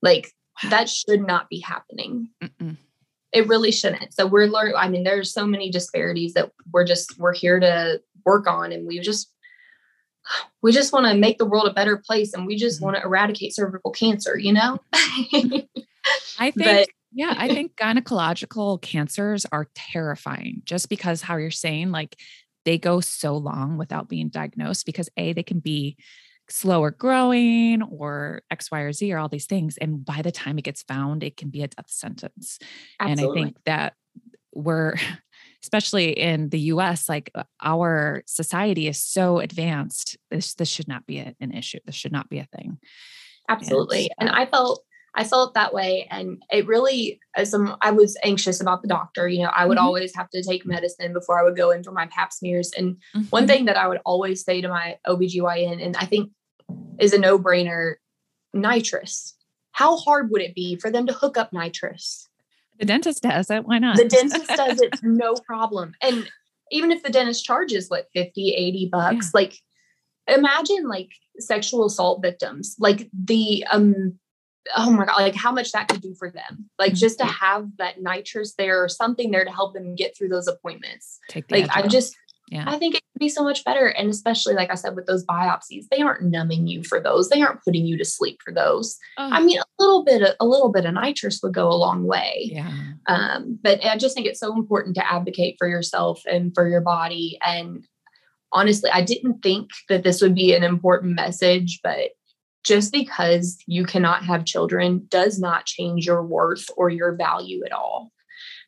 [0.02, 0.32] like
[0.70, 2.78] that should not be happening Mm-mm.
[3.32, 7.18] it really shouldn't so we're learning i mean there's so many disparities that we're just
[7.20, 9.32] we're here to work on and we just
[10.62, 12.86] we just want to make the world a better place and we just mm-hmm.
[12.86, 19.46] want to eradicate cervical cancer you know i think but, yeah, I think gynecological cancers
[19.52, 22.20] are terrifying just because how you're saying, like,
[22.66, 25.98] they go so long without being diagnosed because A, they can be
[26.50, 29.78] slower growing or X, Y, or Z or all these things.
[29.78, 32.60] And by the time it gets found, it can be a death sentence.
[33.00, 33.24] Absolutely.
[33.24, 33.94] And I think that
[34.54, 34.96] we're,
[35.64, 40.18] especially in the US, like uh, our society is so advanced.
[40.30, 41.80] This this should not be a, an issue.
[41.86, 42.78] This should not be a thing.
[43.50, 44.10] Absolutely.
[44.20, 44.84] And, and I felt
[45.16, 46.08] I felt that way.
[46.10, 49.86] And it really, as I was anxious about the doctor, you know, I would mm-hmm.
[49.86, 52.72] always have to take medicine before I would go in for my pap smears.
[52.76, 53.22] And mm-hmm.
[53.30, 56.32] one thing that I would always say to my OBGYN, and I think
[57.00, 57.96] is a no brainer
[58.54, 59.36] nitrous.
[59.72, 62.28] how hard would it be for them to hook up nitrous?
[62.80, 63.66] The dentist does it.
[63.66, 63.98] Why not?
[63.98, 65.94] The dentist does it, no problem.
[66.02, 66.30] And
[66.72, 69.42] even if the dentist charges like 50, 80 bucks, yeah.
[69.42, 69.60] like
[70.28, 74.18] imagine like sexual assault victims, like the um
[74.78, 76.70] oh my god, like how much that could do for them.
[76.80, 77.46] Like just to mm-hmm.
[77.46, 81.20] have that nitrous there or something there to help them get through those appointments.
[81.30, 82.16] Take like I just
[82.54, 82.66] yeah.
[82.68, 83.88] I think it could be so much better.
[83.88, 87.30] And especially, like I said, with those biopsies, they aren't numbing you for those.
[87.30, 88.98] They aren't putting you to sleep for those.
[89.18, 89.30] Oh.
[89.32, 92.04] I mean, a little bit, of, a little bit of nitrous would go a long
[92.04, 92.50] way.
[92.52, 92.72] Yeah.
[93.08, 96.82] Um, but I just think it's so important to advocate for yourself and for your
[96.82, 97.40] body.
[97.44, 97.88] And
[98.52, 102.12] honestly, I didn't think that this would be an important message, but
[102.64, 107.72] just because you cannot have children does not change your worth or your value at
[107.72, 108.12] all.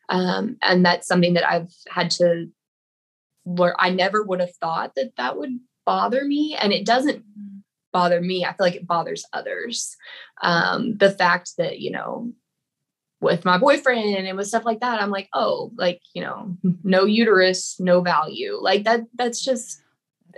[0.08, 2.48] Um, and that's something that I've had to
[3.44, 6.56] where I never would have thought that that would bother me.
[6.60, 7.24] And it doesn't
[7.92, 8.44] bother me.
[8.44, 9.96] I feel like it bothers others.
[10.42, 12.32] Um, the fact that, you know,
[13.20, 17.04] with my boyfriend and with stuff like that, I'm like, oh, like, you know, no
[17.04, 18.58] uterus, no value.
[18.60, 19.80] Like that, that's just,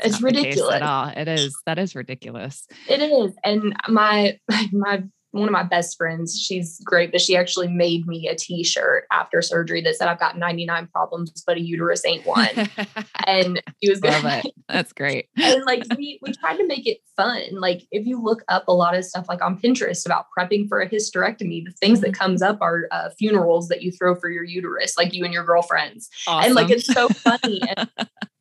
[0.04, 1.08] it's, it's ridiculous at all.
[1.08, 1.56] It is.
[1.66, 2.66] That is ridiculous.
[2.88, 3.32] It is.
[3.44, 4.38] And my,
[4.72, 9.04] my one of my best friends, she's great, but she actually made me a t-shirt
[9.12, 12.48] after surgery that said I've got 99 problems, but a uterus ain't one.
[13.26, 14.46] and she was Love it.
[14.68, 15.28] That's great.
[15.37, 17.42] and like we we tried to make it fun.
[17.52, 20.80] Like if you look up a lot of stuff like on Pinterest about prepping for
[20.80, 22.22] a hysterectomy, the things that mm-hmm.
[22.22, 25.44] comes up are uh, funerals that you throw for your uterus, like you and your
[25.44, 26.08] girlfriends.
[26.26, 26.46] Awesome.
[26.46, 27.61] And like it's so funny.
[27.76, 27.88] and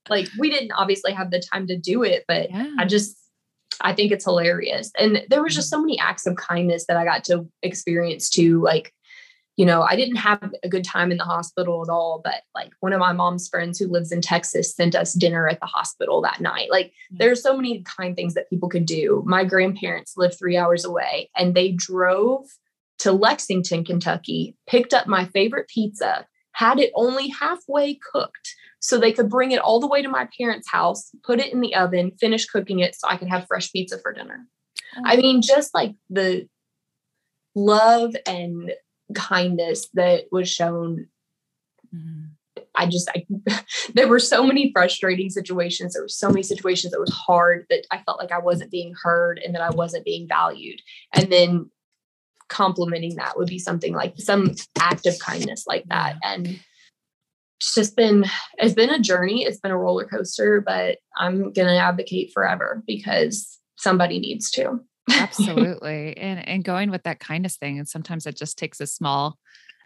[0.10, 2.74] like we didn't obviously have the time to do it, but yeah.
[2.78, 3.18] I just
[3.82, 4.92] I think it's hilarious.
[4.98, 5.78] And there was just mm-hmm.
[5.78, 8.62] so many acts of kindness that I got to experience too.
[8.62, 8.94] Like,
[9.56, 12.72] you know, I didn't have a good time in the hospital at all, but like
[12.80, 16.22] one of my mom's friends who lives in Texas sent us dinner at the hospital
[16.22, 16.70] that night.
[16.70, 19.24] Like, there's so many kind things that people could do.
[19.26, 22.46] My grandparents live three hours away and they drove
[23.00, 29.12] to Lexington, Kentucky, picked up my favorite pizza, had it only halfway cooked so they
[29.12, 32.12] could bring it all the way to my parents' house, put it in the oven,
[32.20, 34.46] finish cooking it so I could have fresh pizza for dinner.
[34.98, 35.02] Oh.
[35.06, 36.48] I mean, just like the
[37.56, 38.72] love and
[39.16, 41.08] kindness that was shown.
[41.94, 42.26] Mm-hmm.
[42.76, 43.26] I just, I,
[43.96, 45.94] there were so many frustrating situations.
[45.94, 48.94] There were so many situations that was hard that I felt like I wasn't being
[49.02, 50.80] heard and that I wasn't being valued.
[51.14, 51.72] And then
[52.50, 56.16] complimenting that would be something like some act of kindness like that.
[56.24, 56.60] And
[57.60, 58.26] it's just been
[58.58, 59.44] it's been a journey.
[59.44, 64.80] It's been a roller coaster but i'm going to advocate forever because somebody needs to.
[65.10, 66.18] Absolutely.
[66.18, 69.38] And and going with that kindness thing and sometimes it just takes a small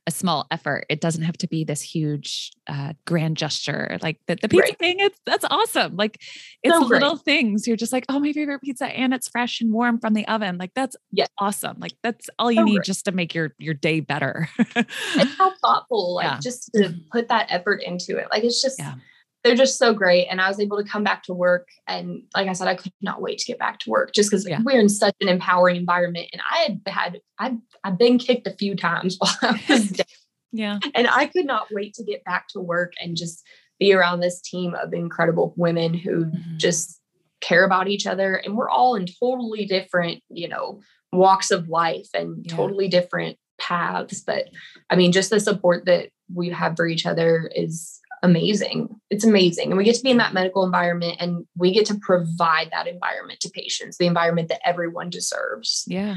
[0.08, 0.86] a small effort.
[0.90, 3.98] It doesn't have to be this huge uh, grand gesture.
[4.02, 4.80] Like the, the pizza right.
[4.80, 5.96] thing, it's that's awesome.
[5.96, 6.22] Like
[6.64, 7.68] it's so little things.
[7.68, 10.58] You're just like, oh, my favorite pizza, and it's fresh and warm from the oven.
[10.58, 11.28] Like that's yeah.
[11.38, 11.78] awesome.
[11.80, 12.86] Like that's all you so need great.
[12.86, 14.50] just to make your your day better.
[14.76, 16.40] and how thoughtful, like yeah.
[16.42, 18.28] just to put that effort into it.
[18.32, 18.96] Like it's just yeah
[19.44, 20.28] they're just so great.
[20.28, 21.68] And I was able to come back to work.
[21.88, 24.48] And like I said, I could not wait to get back to work just because
[24.48, 24.62] yeah.
[24.64, 26.28] we're in such an empowering environment.
[26.32, 30.06] And I had had, I've, I've been kicked a few times while I was down.
[30.52, 30.80] yeah.
[30.94, 33.44] And I could not wait to get back to work and just
[33.80, 36.58] be around this team of incredible women who mm-hmm.
[36.58, 37.00] just
[37.40, 38.36] care about each other.
[38.36, 42.56] And we're all in totally different, you know, walks of life and yeah.
[42.56, 44.22] totally different paths.
[44.22, 44.50] But
[44.92, 48.90] I mean, just the support that we have for each other is amazing.
[49.10, 49.70] It's amazing.
[49.70, 52.88] And we get to be in that medical environment and we get to provide that
[52.88, 55.84] environment to patients, the environment that everyone deserves.
[55.88, 56.16] Yeah.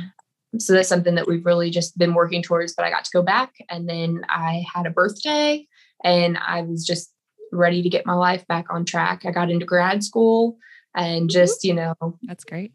[0.58, 2.74] So that's something that we've really just been working towards.
[2.74, 5.66] But I got to go back and then I had a birthday
[6.04, 7.12] and I was just
[7.50, 9.24] ready to get my life back on track.
[9.24, 10.56] I got into grad school
[10.94, 12.72] and just, you know, that's great.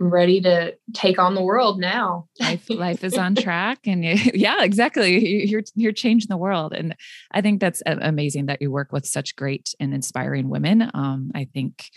[0.00, 2.28] I'm ready to take on the world now.
[2.40, 5.46] life, life is on track, and you, yeah, exactly.
[5.46, 6.94] You're you're changing the world, and
[7.32, 10.90] I think that's amazing that you work with such great and inspiring women.
[10.94, 11.90] Um, I think,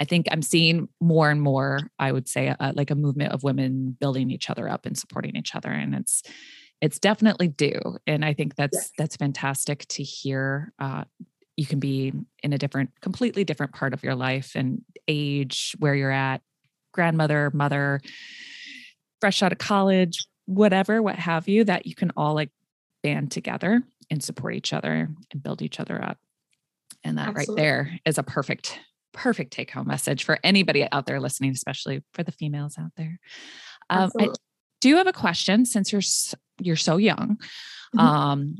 [0.00, 1.80] I think I'm seeing more and more.
[1.98, 5.36] I would say uh, like a movement of women building each other up and supporting
[5.36, 6.22] each other, and it's
[6.80, 7.80] it's definitely due.
[8.06, 8.90] And I think that's yes.
[8.98, 10.72] that's fantastic to hear.
[10.78, 11.04] Uh,
[11.56, 15.94] you can be in a different, completely different part of your life and age where
[15.94, 16.40] you're at
[16.92, 18.00] grandmother, mother,
[19.20, 22.50] fresh out of college, whatever, what have you, that you can all like
[23.02, 26.18] band together and support each other and build each other up.
[27.04, 27.54] And that Absolutely.
[27.54, 28.78] right there is a perfect,
[29.12, 33.18] perfect take home message for anybody out there listening, especially for the females out there.
[33.90, 34.28] Um, I
[34.80, 36.02] do have a question since you're
[36.60, 37.38] you're so young.
[37.96, 37.98] Mm-hmm.
[37.98, 38.54] Um,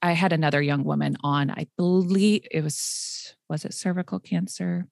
[0.00, 1.50] I had another young woman on.
[1.50, 4.86] I believe it was was it cervical cancer.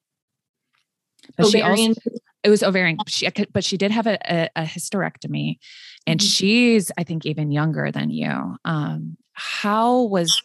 [1.36, 1.76] But ovarian.
[1.76, 2.00] she also
[2.42, 2.98] it was ovarian.
[3.08, 5.56] She, but she did have a, a, a hysterectomy,
[6.06, 6.26] and mm-hmm.
[6.26, 8.56] she's I think even younger than you.
[8.64, 10.40] Um, how was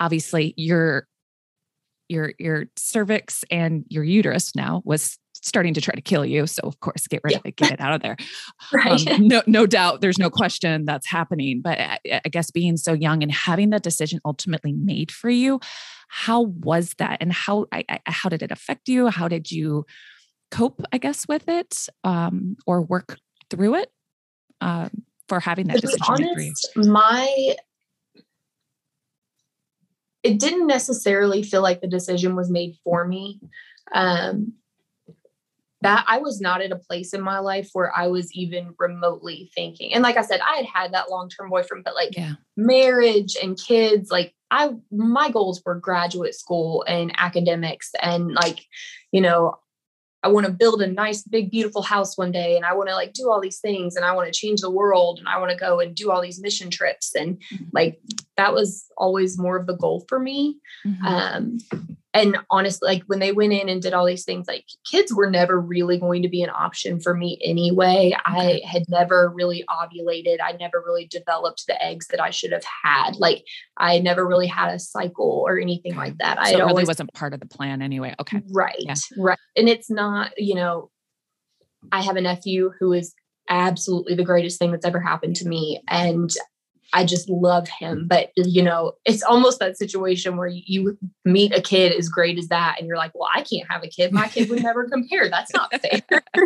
[0.00, 1.06] obviously your
[2.08, 6.46] your your cervix and your uterus now was starting to try to kill you.
[6.46, 7.38] So of course, get rid yeah.
[7.38, 8.16] of it, get it out of there.
[8.72, 9.06] right.
[9.06, 11.60] Um, no, no doubt, there's no question that's happening.
[11.62, 15.60] But I, I, guess being so young and having that decision ultimately made for you,
[16.08, 19.08] how was that, and how I, I, how did it affect you?
[19.08, 19.86] How did you
[20.50, 23.18] cope, I guess, with it, um, or work
[23.50, 23.92] through it
[24.60, 24.90] um,
[25.28, 26.04] for having that to decision?
[26.08, 27.56] honest, my
[30.22, 33.40] it didn't necessarily feel like the decision was made for me.
[33.94, 34.54] Um,
[35.82, 39.50] that I was not at a place in my life where I was even remotely
[39.54, 39.94] thinking.
[39.94, 42.32] And like I said, I had had that long term boyfriend, but like yeah.
[42.56, 48.60] marriage and kids, like I, my goals were graduate school and academics and like,
[49.12, 49.58] you know,
[50.26, 52.56] I want to build a nice, big, beautiful house one day.
[52.56, 54.70] And I want to like do all these things and I want to change the
[54.70, 57.14] world and I want to go and do all these mission trips.
[57.14, 57.64] And mm-hmm.
[57.72, 58.00] like
[58.36, 60.56] that was always more of the goal for me.
[60.84, 61.06] Mm-hmm.
[61.06, 61.58] Um,
[62.16, 65.30] and honestly like when they went in and did all these things like kids were
[65.30, 68.14] never really going to be an option for me anyway.
[68.24, 70.38] I had never really ovulated.
[70.42, 73.16] I never really developed the eggs that i should have had.
[73.16, 73.44] Like
[73.76, 76.00] i never really had a cycle or anything okay.
[76.00, 76.36] like that.
[76.36, 78.14] So i really always, wasn't part of the plan anyway.
[78.20, 78.42] Okay.
[78.50, 78.94] Right yeah.
[79.18, 79.38] right.
[79.56, 80.90] And it's not you know
[81.92, 83.14] i have a nephew who is
[83.48, 85.80] absolutely the greatest thing that's ever happened to me.
[85.88, 86.30] And
[86.92, 88.06] I just love him.
[88.08, 92.48] But, you know, it's almost that situation where you meet a kid as great as
[92.48, 94.12] that, and you're like, well, I can't have a kid.
[94.12, 95.28] My kid would never compare.
[95.28, 96.22] That's not fair.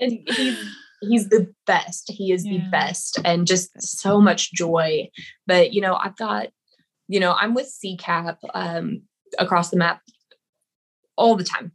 [0.00, 0.64] and he's,
[1.00, 2.10] he's the best.
[2.10, 2.52] He is yeah.
[2.52, 5.10] the best and just so much joy.
[5.46, 6.48] But, you know, I've got,
[7.08, 9.02] you know, I'm with CCAP um,
[9.38, 10.00] across the map
[11.16, 11.72] all the time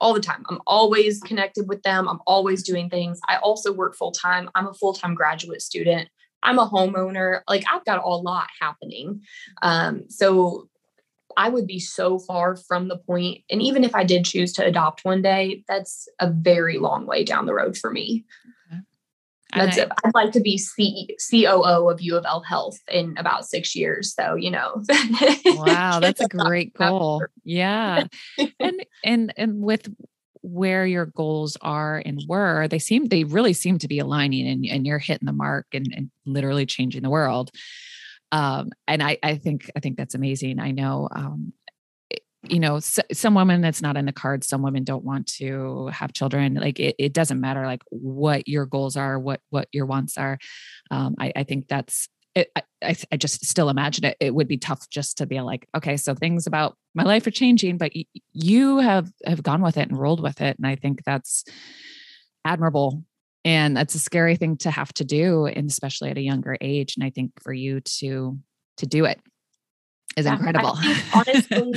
[0.00, 0.44] all the time.
[0.50, 2.08] I'm always connected with them.
[2.08, 3.20] I'm always doing things.
[3.26, 4.50] I also work full time.
[4.54, 6.08] I'm a full time graduate student.
[6.44, 7.40] I'm a homeowner.
[7.48, 9.22] Like I've got a lot happening.
[9.62, 10.68] Um, so
[11.36, 14.64] I would be so far from the point, and even if I did choose to
[14.64, 18.24] adopt one day, that's a very long way down the road for me.
[19.54, 19.88] That's I, it.
[20.04, 24.14] I'd like to be C- COO of U of L Health in about six years.
[24.14, 24.82] So you know.
[25.46, 27.24] wow, that's a great goal.
[27.44, 28.06] Yeah,
[28.60, 29.88] and and and with
[30.44, 34.66] where your goals are and were, they seem they really seem to be aligning and,
[34.66, 37.50] and you're hitting the mark and, and literally changing the world.
[38.30, 40.60] Um, and I, I think I think that's amazing.
[40.60, 41.52] I know um,
[42.48, 45.86] you know so, some women that's not in the cards some women don't want to
[45.88, 49.86] have children like it, it doesn't matter like what your goals are what what your
[49.86, 50.38] wants are
[50.90, 52.50] um, I, I think that's it,
[52.82, 54.16] I, I just still imagine it.
[54.20, 57.32] It would be tough just to be like, okay, so things about my life are
[57.32, 60.76] changing, but y- you have have gone with it and rolled with it, and I
[60.76, 61.44] think that's
[62.44, 63.04] admirable.
[63.46, 66.96] And that's a scary thing to have to do, and especially at a younger age.
[66.96, 68.38] And I think for you to
[68.78, 69.20] to do it
[70.16, 70.76] is yeah, incredible.
[71.14, 71.74] honestly,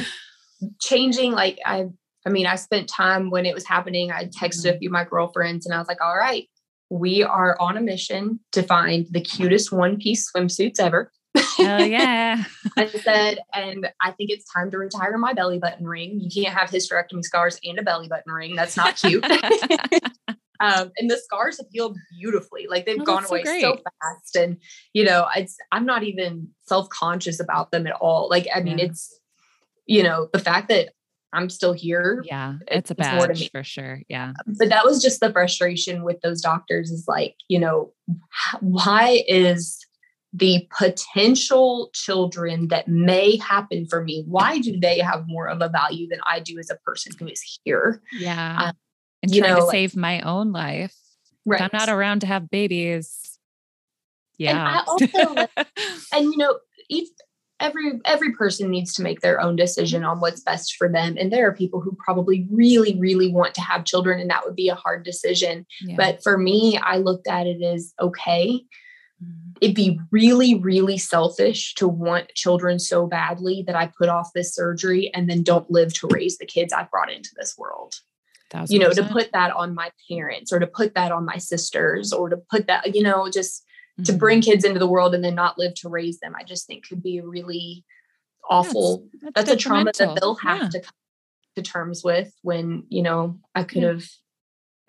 [0.82, 1.88] changing like I,
[2.26, 4.12] I mean, I spent time when it was happening.
[4.12, 4.76] I texted mm-hmm.
[4.76, 6.47] a few of my girlfriends, and I was like, all right,
[6.90, 11.12] we are on a mission to find the cutest one piece swimsuits ever.
[11.58, 12.44] Hell yeah.
[12.78, 16.20] I said, and I think it's time to retire my belly button ring.
[16.20, 18.56] You can't have hysterectomy scars and a belly button ring.
[18.56, 19.24] That's not cute.
[20.60, 22.68] um, and the scars have healed beautifully.
[22.70, 24.36] Like they've oh, gone away so, so, fast.
[24.36, 24.58] And,
[24.94, 28.30] you know, it's, I'm not even self conscious about them at all.
[28.30, 28.86] Like, I mean, yeah.
[28.86, 29.20] it's,
[29.86, 30.90] you know, the fact that
[31.34, 32.23] I'm still here.
[32.25, 34.01] Yeah, it's a badge for sure.
[34.07, 34.34] Yeah.
[34.45, 37.91] But that was just the frustration with those doctors is like, you know,
[38.61, 39.86] why is
[40.34, 45.69] the potential children that may happen for me, why do they have more of a
[45.69, 48.01] value than I do as a person who is here?
[48.13, 48.67] Yeah.
[48.67, 48.73] Um,
[49.23, 50.95] and you trying know, to save my own life.
[51.45, 51.61] Right.
[51.61, 53.39] I'm not around to have babies.
[54.38, 54.80] Yeah.
[54.80, 55.47] And also,
[56.13, 56.59] and you know,
[56.89, 57.09] each
[57.60, 61.32] every every person needs to make their own decision on what's best for them and
[61.32, 64.70] there are people who probably really really want to have children and that would be
[64.70, 65.95] a hard decision yeah.
[65.97, 68.62] but for me i looked at it as okay
[69.24, 69.51] mm-hmm.
[69.62, 74.53] it'd be really really selfish to want children so badly that i put off this
[74.53, 77.95] surgery and then don't live to raise the kids i've brought into this world
[78.70, 82.14] you know to put that on my parents or to put that on my sisters
[82.14, 83.64] or to put that you know just
[84.04, 84.18] to mm-hmm.
[84.18, 86.88] bring kids into the world and then not live to raise them, I just think
[86.88, 87.84] could be a really
[88.50, 89.08] awful.
[89.14, 90.70] that's, that's, that's a trauma that they'll have yeah.
[90.70, 90.93] to come
[91.56, 94.04] to terms with when, you know, I could have.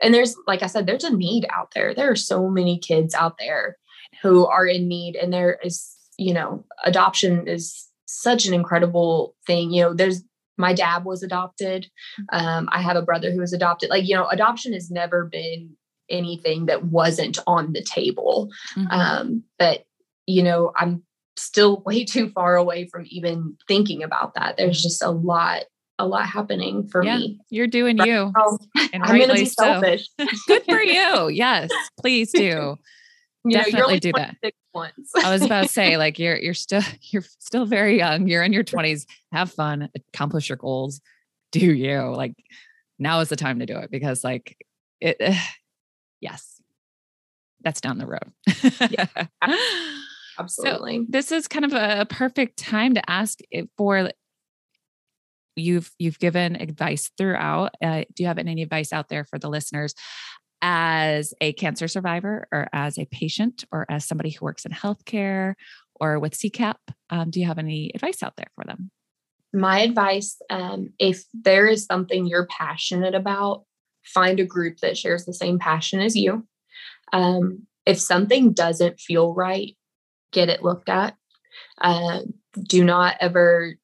[0.02, 1.94] And there's, like I said, there's a need out there.
[1.94, 3.76] There are so many kids out there
[4.22, 9.72] who are in need, and there is, you know, adoption is such an incredible thing.
[9.72, 10.22] You know, there's
[10.56, 11.86] my dad was adopted.
[12.20, 12.46] Mm-hmm.
[12.46, 13.90] Um, I have a brother who was adopted.
[13.90, 15.76] Like, you know, adoption has never been
[16.10, 18.50] anything that wasn't on the table.
[18.76, 18.90] Mm-hmm.
[18.90, 19.84] Um, but,
[20.26, 21.02] you know, I'm
[21.36, 24.56] still way too far away from even thinking about that.
[24.56, 25.64] There's just a lot
[25.98, 27.40] a lot happening for yeah, me.
[27.50, 28.32] You're doing right you.
[28.36, 28.58] Now,
[28.92, 30.08] and I'm gonna be selfish.
[30.18, 30.26] So.
[30.46, 31.28] Good for you.
[31.28, 32.76] Yes, please do.
[33.44, 34.36] You Definitely know, do that.
[35.24, 38.28] I was about to say, like you're you're still you're still very young.
[38.28, 39.06] You're in your 20s.
[39.32, 41.00] Have fun, accomplish your goals.
[41.50, 42.34] Do you like
[42.98, 44.56] now is the time to do it because like
[45.00, 45.16] it
[46.20, 46.60] yes.
[47.62, 48.32] That's down the road.
[48.90, 49.06] yeah,
[50.38, 50.98] absolutely.
[50.98, 53.40] So this is kind of a perfect time to ask
[53.76, 54.10] for
[55.58, 57.74] you've you've given advice throughout.
[57.82, 59.94] Uh, do you have any advice out there for the listeners
[60.62, 65.54] as a cancer survivor, or as a patient, or as somebody who works in healthcare,
[66.00, 66.76] or with CCAP?
[67.10, 68.90] Um, do you have any advice out there for them?
[69.52, 73.64] My advice: um, if there is something you're passionate about,
[74.08, 76.46] find a group that shares the same passion as you.
[77.12, 79.76] Um, if something doesn't feel right,
[80.32, 81.14] get it looked at.
[81.80, 82.20] Uh,
[82.66, 83.74] do not ever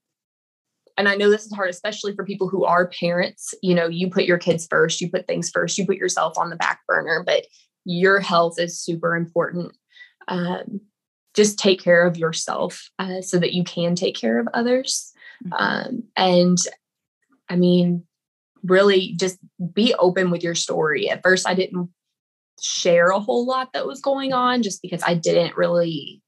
[0.96, 3.52] and I know this is hard, especially for people who are parents.
[3.62, 6.50] You know, you put your kids first, you put things first, you put yourself on
[6.50, 7.46] the back burner, but
[7.84, 9.76] your health is super important.
[10.28, 10.80] Um,
[11.34, 15.12] just take care of yourself uh, so that you can take care of others.
[15.44, 15.52] Mm-hmm.
[15.54, 16.58] Um, and
[17.48, 18.04] I mean,
[18.64, 19.38] really just
[19.72, 21.08] be open with your story.
[21.08, 21.90] At first, I didn't
[22.60, 26.22] share a whole lot that was going on just because I didn't really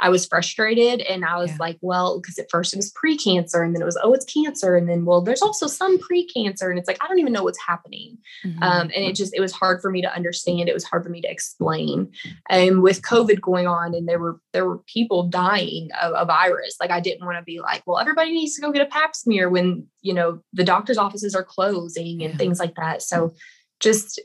[0.00, 1.56] I was frustrated and I was yeah.
[1.60, 4.76] like, well, because at first it was pre-cancer and then it was, oh, it's cancer.
[4.76, 6.70] And then, well, there's also some pre-cancer.
[6.70, 8.18] And it's like, I don't even know what's happening.
[8.44, 8.62] Mm-hmm.
[8.62, 10.68] Um, and it just, it was hard for me to understand.
[10.68, 12.12] It was hard for me to explain.
[12.48, 16.76] And with COVID going on and there were, there were people dying of a virus.
[16.80, 19.14] Like I didn't want to be like, well, everybody needs to go get a pap
[19.14, 22.36] smear when, you know, the doctor's offices are closing and yeah.
[22.36, 23.02] things like that.
[23.02, 23.34] So
[23.80, 24.20] just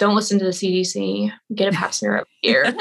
[0.00, 1.30] don't listen to the CDC.
[1.54, 2.64] Get a smear over here.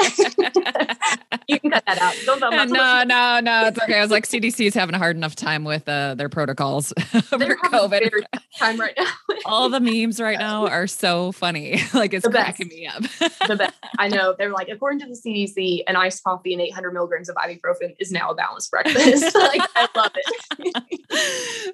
[1.47, 2.15] you can cut that out.
[2.25, 3.67] Don't No, no, no.
[3.67, 3.99] It's okay.
[3.99, 7.37] I was like, CDC is having a hard enough time with uh, their protocols for
[7.37, 8.23] COVID.
[8.57, 9.11] time right now.
[9.45, 11.81] All the memes right now are so funny.
[11.93, 13.03] like it's cracking me up.
[13.47, 13.73] the best.
[13.97, 14.33] I know.
[14.37, 18.13] They're like, according to the CDC, an iced coffee and 800 milligrams of ibuprofen is
[18.13, 19.35] now a balanced breakfast.
[19.35, 20.83] like I love it.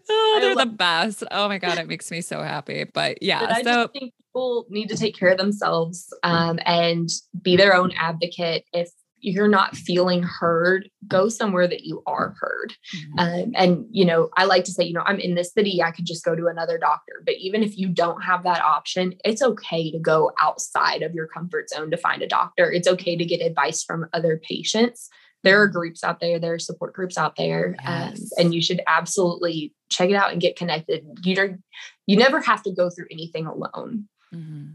[0.10, 1.24] oh, they're the best.
[1.30, 2.86] Oh my god, it makes me so happy.
[2.86, 3.90] But yeah, but so
[4.36, 7.10] people need to take care of themselves um, and
[7.42, 8.66] be their own advocate.
[8.74, 12.74] If you're not feeling heard, go somewhere that you are heard.
[12.94, 13.20] Mm-hmm.
[13.20, 15.92] Um, and, you know, I like to say, you know, I'm in this city, I
[15.92, 17.24] could just go to another doctor.
[17.26, 21.28] But even if you don't have that option, it's okay to go outside of your
[21.28, 22.70] comfort zone to find a doctor.
[22.70, 25.08] It's okay to get advice from other patients.
[25.44, 28.20] There are groups out there, there are support groups out there, um, yes.
[28.20, 31.06] um, and you should absolutely check it out and get connected.
[31.24, 31.64] You don't,
[32.06, 34.10] you never have to go through anything alone.
[34.34, 34.74] Mm-hmm.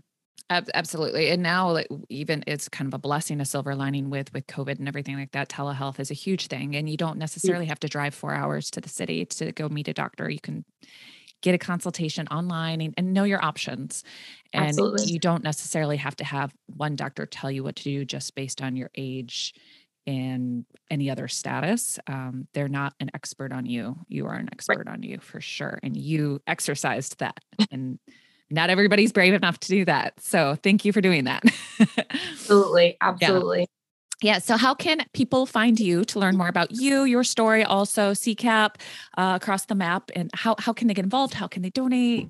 [0.50, 1.30] Absolutely.
[1.30, 4.80] And now like, even it's kind of a blessing, a silver lining with with COVID
[4.80, 5.48] and everything like that.
[5.48, 6.74] Telehealth is a huge thing.
[6.74, 9.86] And you don't necessarily have to drive four hours to the city to go meet
[9.86, 10.28] a doctor.
[10.28, 10.64] You can
[11.40, 14.02] get a consultation online and, and know your options.
[14.52, 15.12] And Absolutely.
[15.12, 18.60] you don't necessarily have to have one doctor tell you what to do just based
[18.60, 19.54] on your age
[20.06, 21.98] and any other status.
[22.08, 23.96] Um, they're not an expert on you.
[24.08, 24.88] You are an expert right.
[24.88, 25.78] on you for sure.
[25.82, 27.38] And you exercised that.
[27.70, 28.00] And
[28.50, 30.20] not everybody's brave enough to do that.
[30.20, 31.44] So thank you for doing that.
[32.10, 32.96] absolutely.
[33.00, 33.66] Absolutely.
[34.22, 34.34] Yeah.
[34.34, 34.38] yeah.
[34.38, 38.76] So, how can people find you to learn more about you, your story, also CCAP
[39.16, 41.34] uh, across the map, and how how can they get involved?
[41.34, 42.28] How can they donate?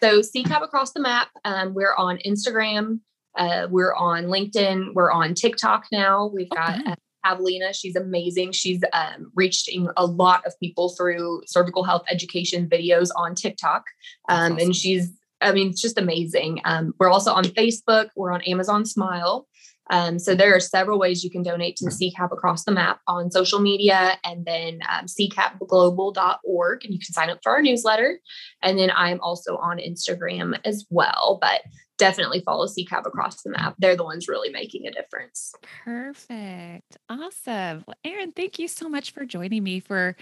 [0.00, 1.28] So, CCAP across the map.
[1.44, 3.00] Um, we're on Instagram.
[3.36, 4.94] Uh, we're on LinkedIn.
[4.94, 6.26] We're on TikTok now.
[6.26, 6.92] We've got okay.
[6.92, 6.94] uh,
[7.26, 7.74] Avelina.
[7.74, 8.52] She's amazing.
[8.52, 13.84] She's um, reached a lot of people through cervical health education videos on TikTok.
[14.28, 14.58] Um, awesome.
[14.58, 16.60] And she's I mean, it's just amazing.
[16.64, 19.46] Um, we're also on Facebook, we're on Amazon Smile.
[19.90, 23.00] Um, so there are several ways you can donate to the CCAP across the map
[23.06, 28.20] on social media and then um, ccapglobal.org and you can sign up for our newsletter.
[28.62, 31.38] And then I'm also on Instagram as well.
[31.40, 31.62] But
[31.98, 33.74] definitely follow CCAP across the map.
[33.78, 35.54] They're the ones really making a difference.
[35.84, 36.96] Perfect.
[37.08, 37.84] Awesome.
[37.86, 40.16] Well, Erin, thank you so much for joining me for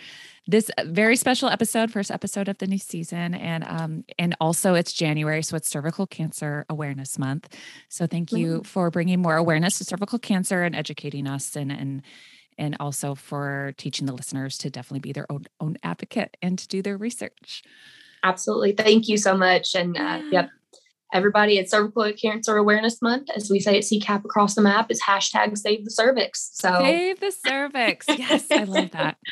[0.47, 3.35] this uh, very special episode, first episode of the new season.
[3.35, 7.55] And um, and also it's January, so it's cervical cancer awareness month.
[7.89, 8.63] So thank you mm-hmm.
[8.63, 12.03] for bringing more awareness to cervical cancer and educating us and and
[12.57, 16.69] and also for teaching the listeners to definitely be their own own advocate and to
[16.69, 17.63] do their research.
[18.23, 18.73] Absolutely.
[18.73, 19.75] Thank you so much.
[19.75, 20.51] And uh, yep,
[21.15, 25.01] everybody it's cervical cancer awareness month as we say at ccap across the map is
[25.03, 29.17] hashtag save the cervix so save the cervix yes i love that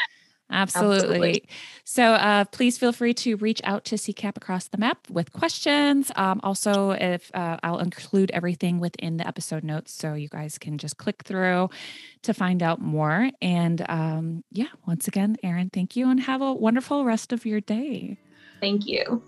[0.52, 0.98] Absolutely.
[1.00, 1.48] Absolutely.
[1.84, 6.12] So uh, please feel free to reach out to CCAP Across the Map with questions.
[6.14, 10.78] Um, also, if uh, I'll include everything within the episode notes so you guys can
[10.78, 11.70] just click through
[12.22, 13.30] to find out more.
[13.40, 17.60] And um, yeah, once again, Erin, thank you and have a wonderful rest of your
[17.60, 18.18] day.
[18.60, 19.22] Thank you.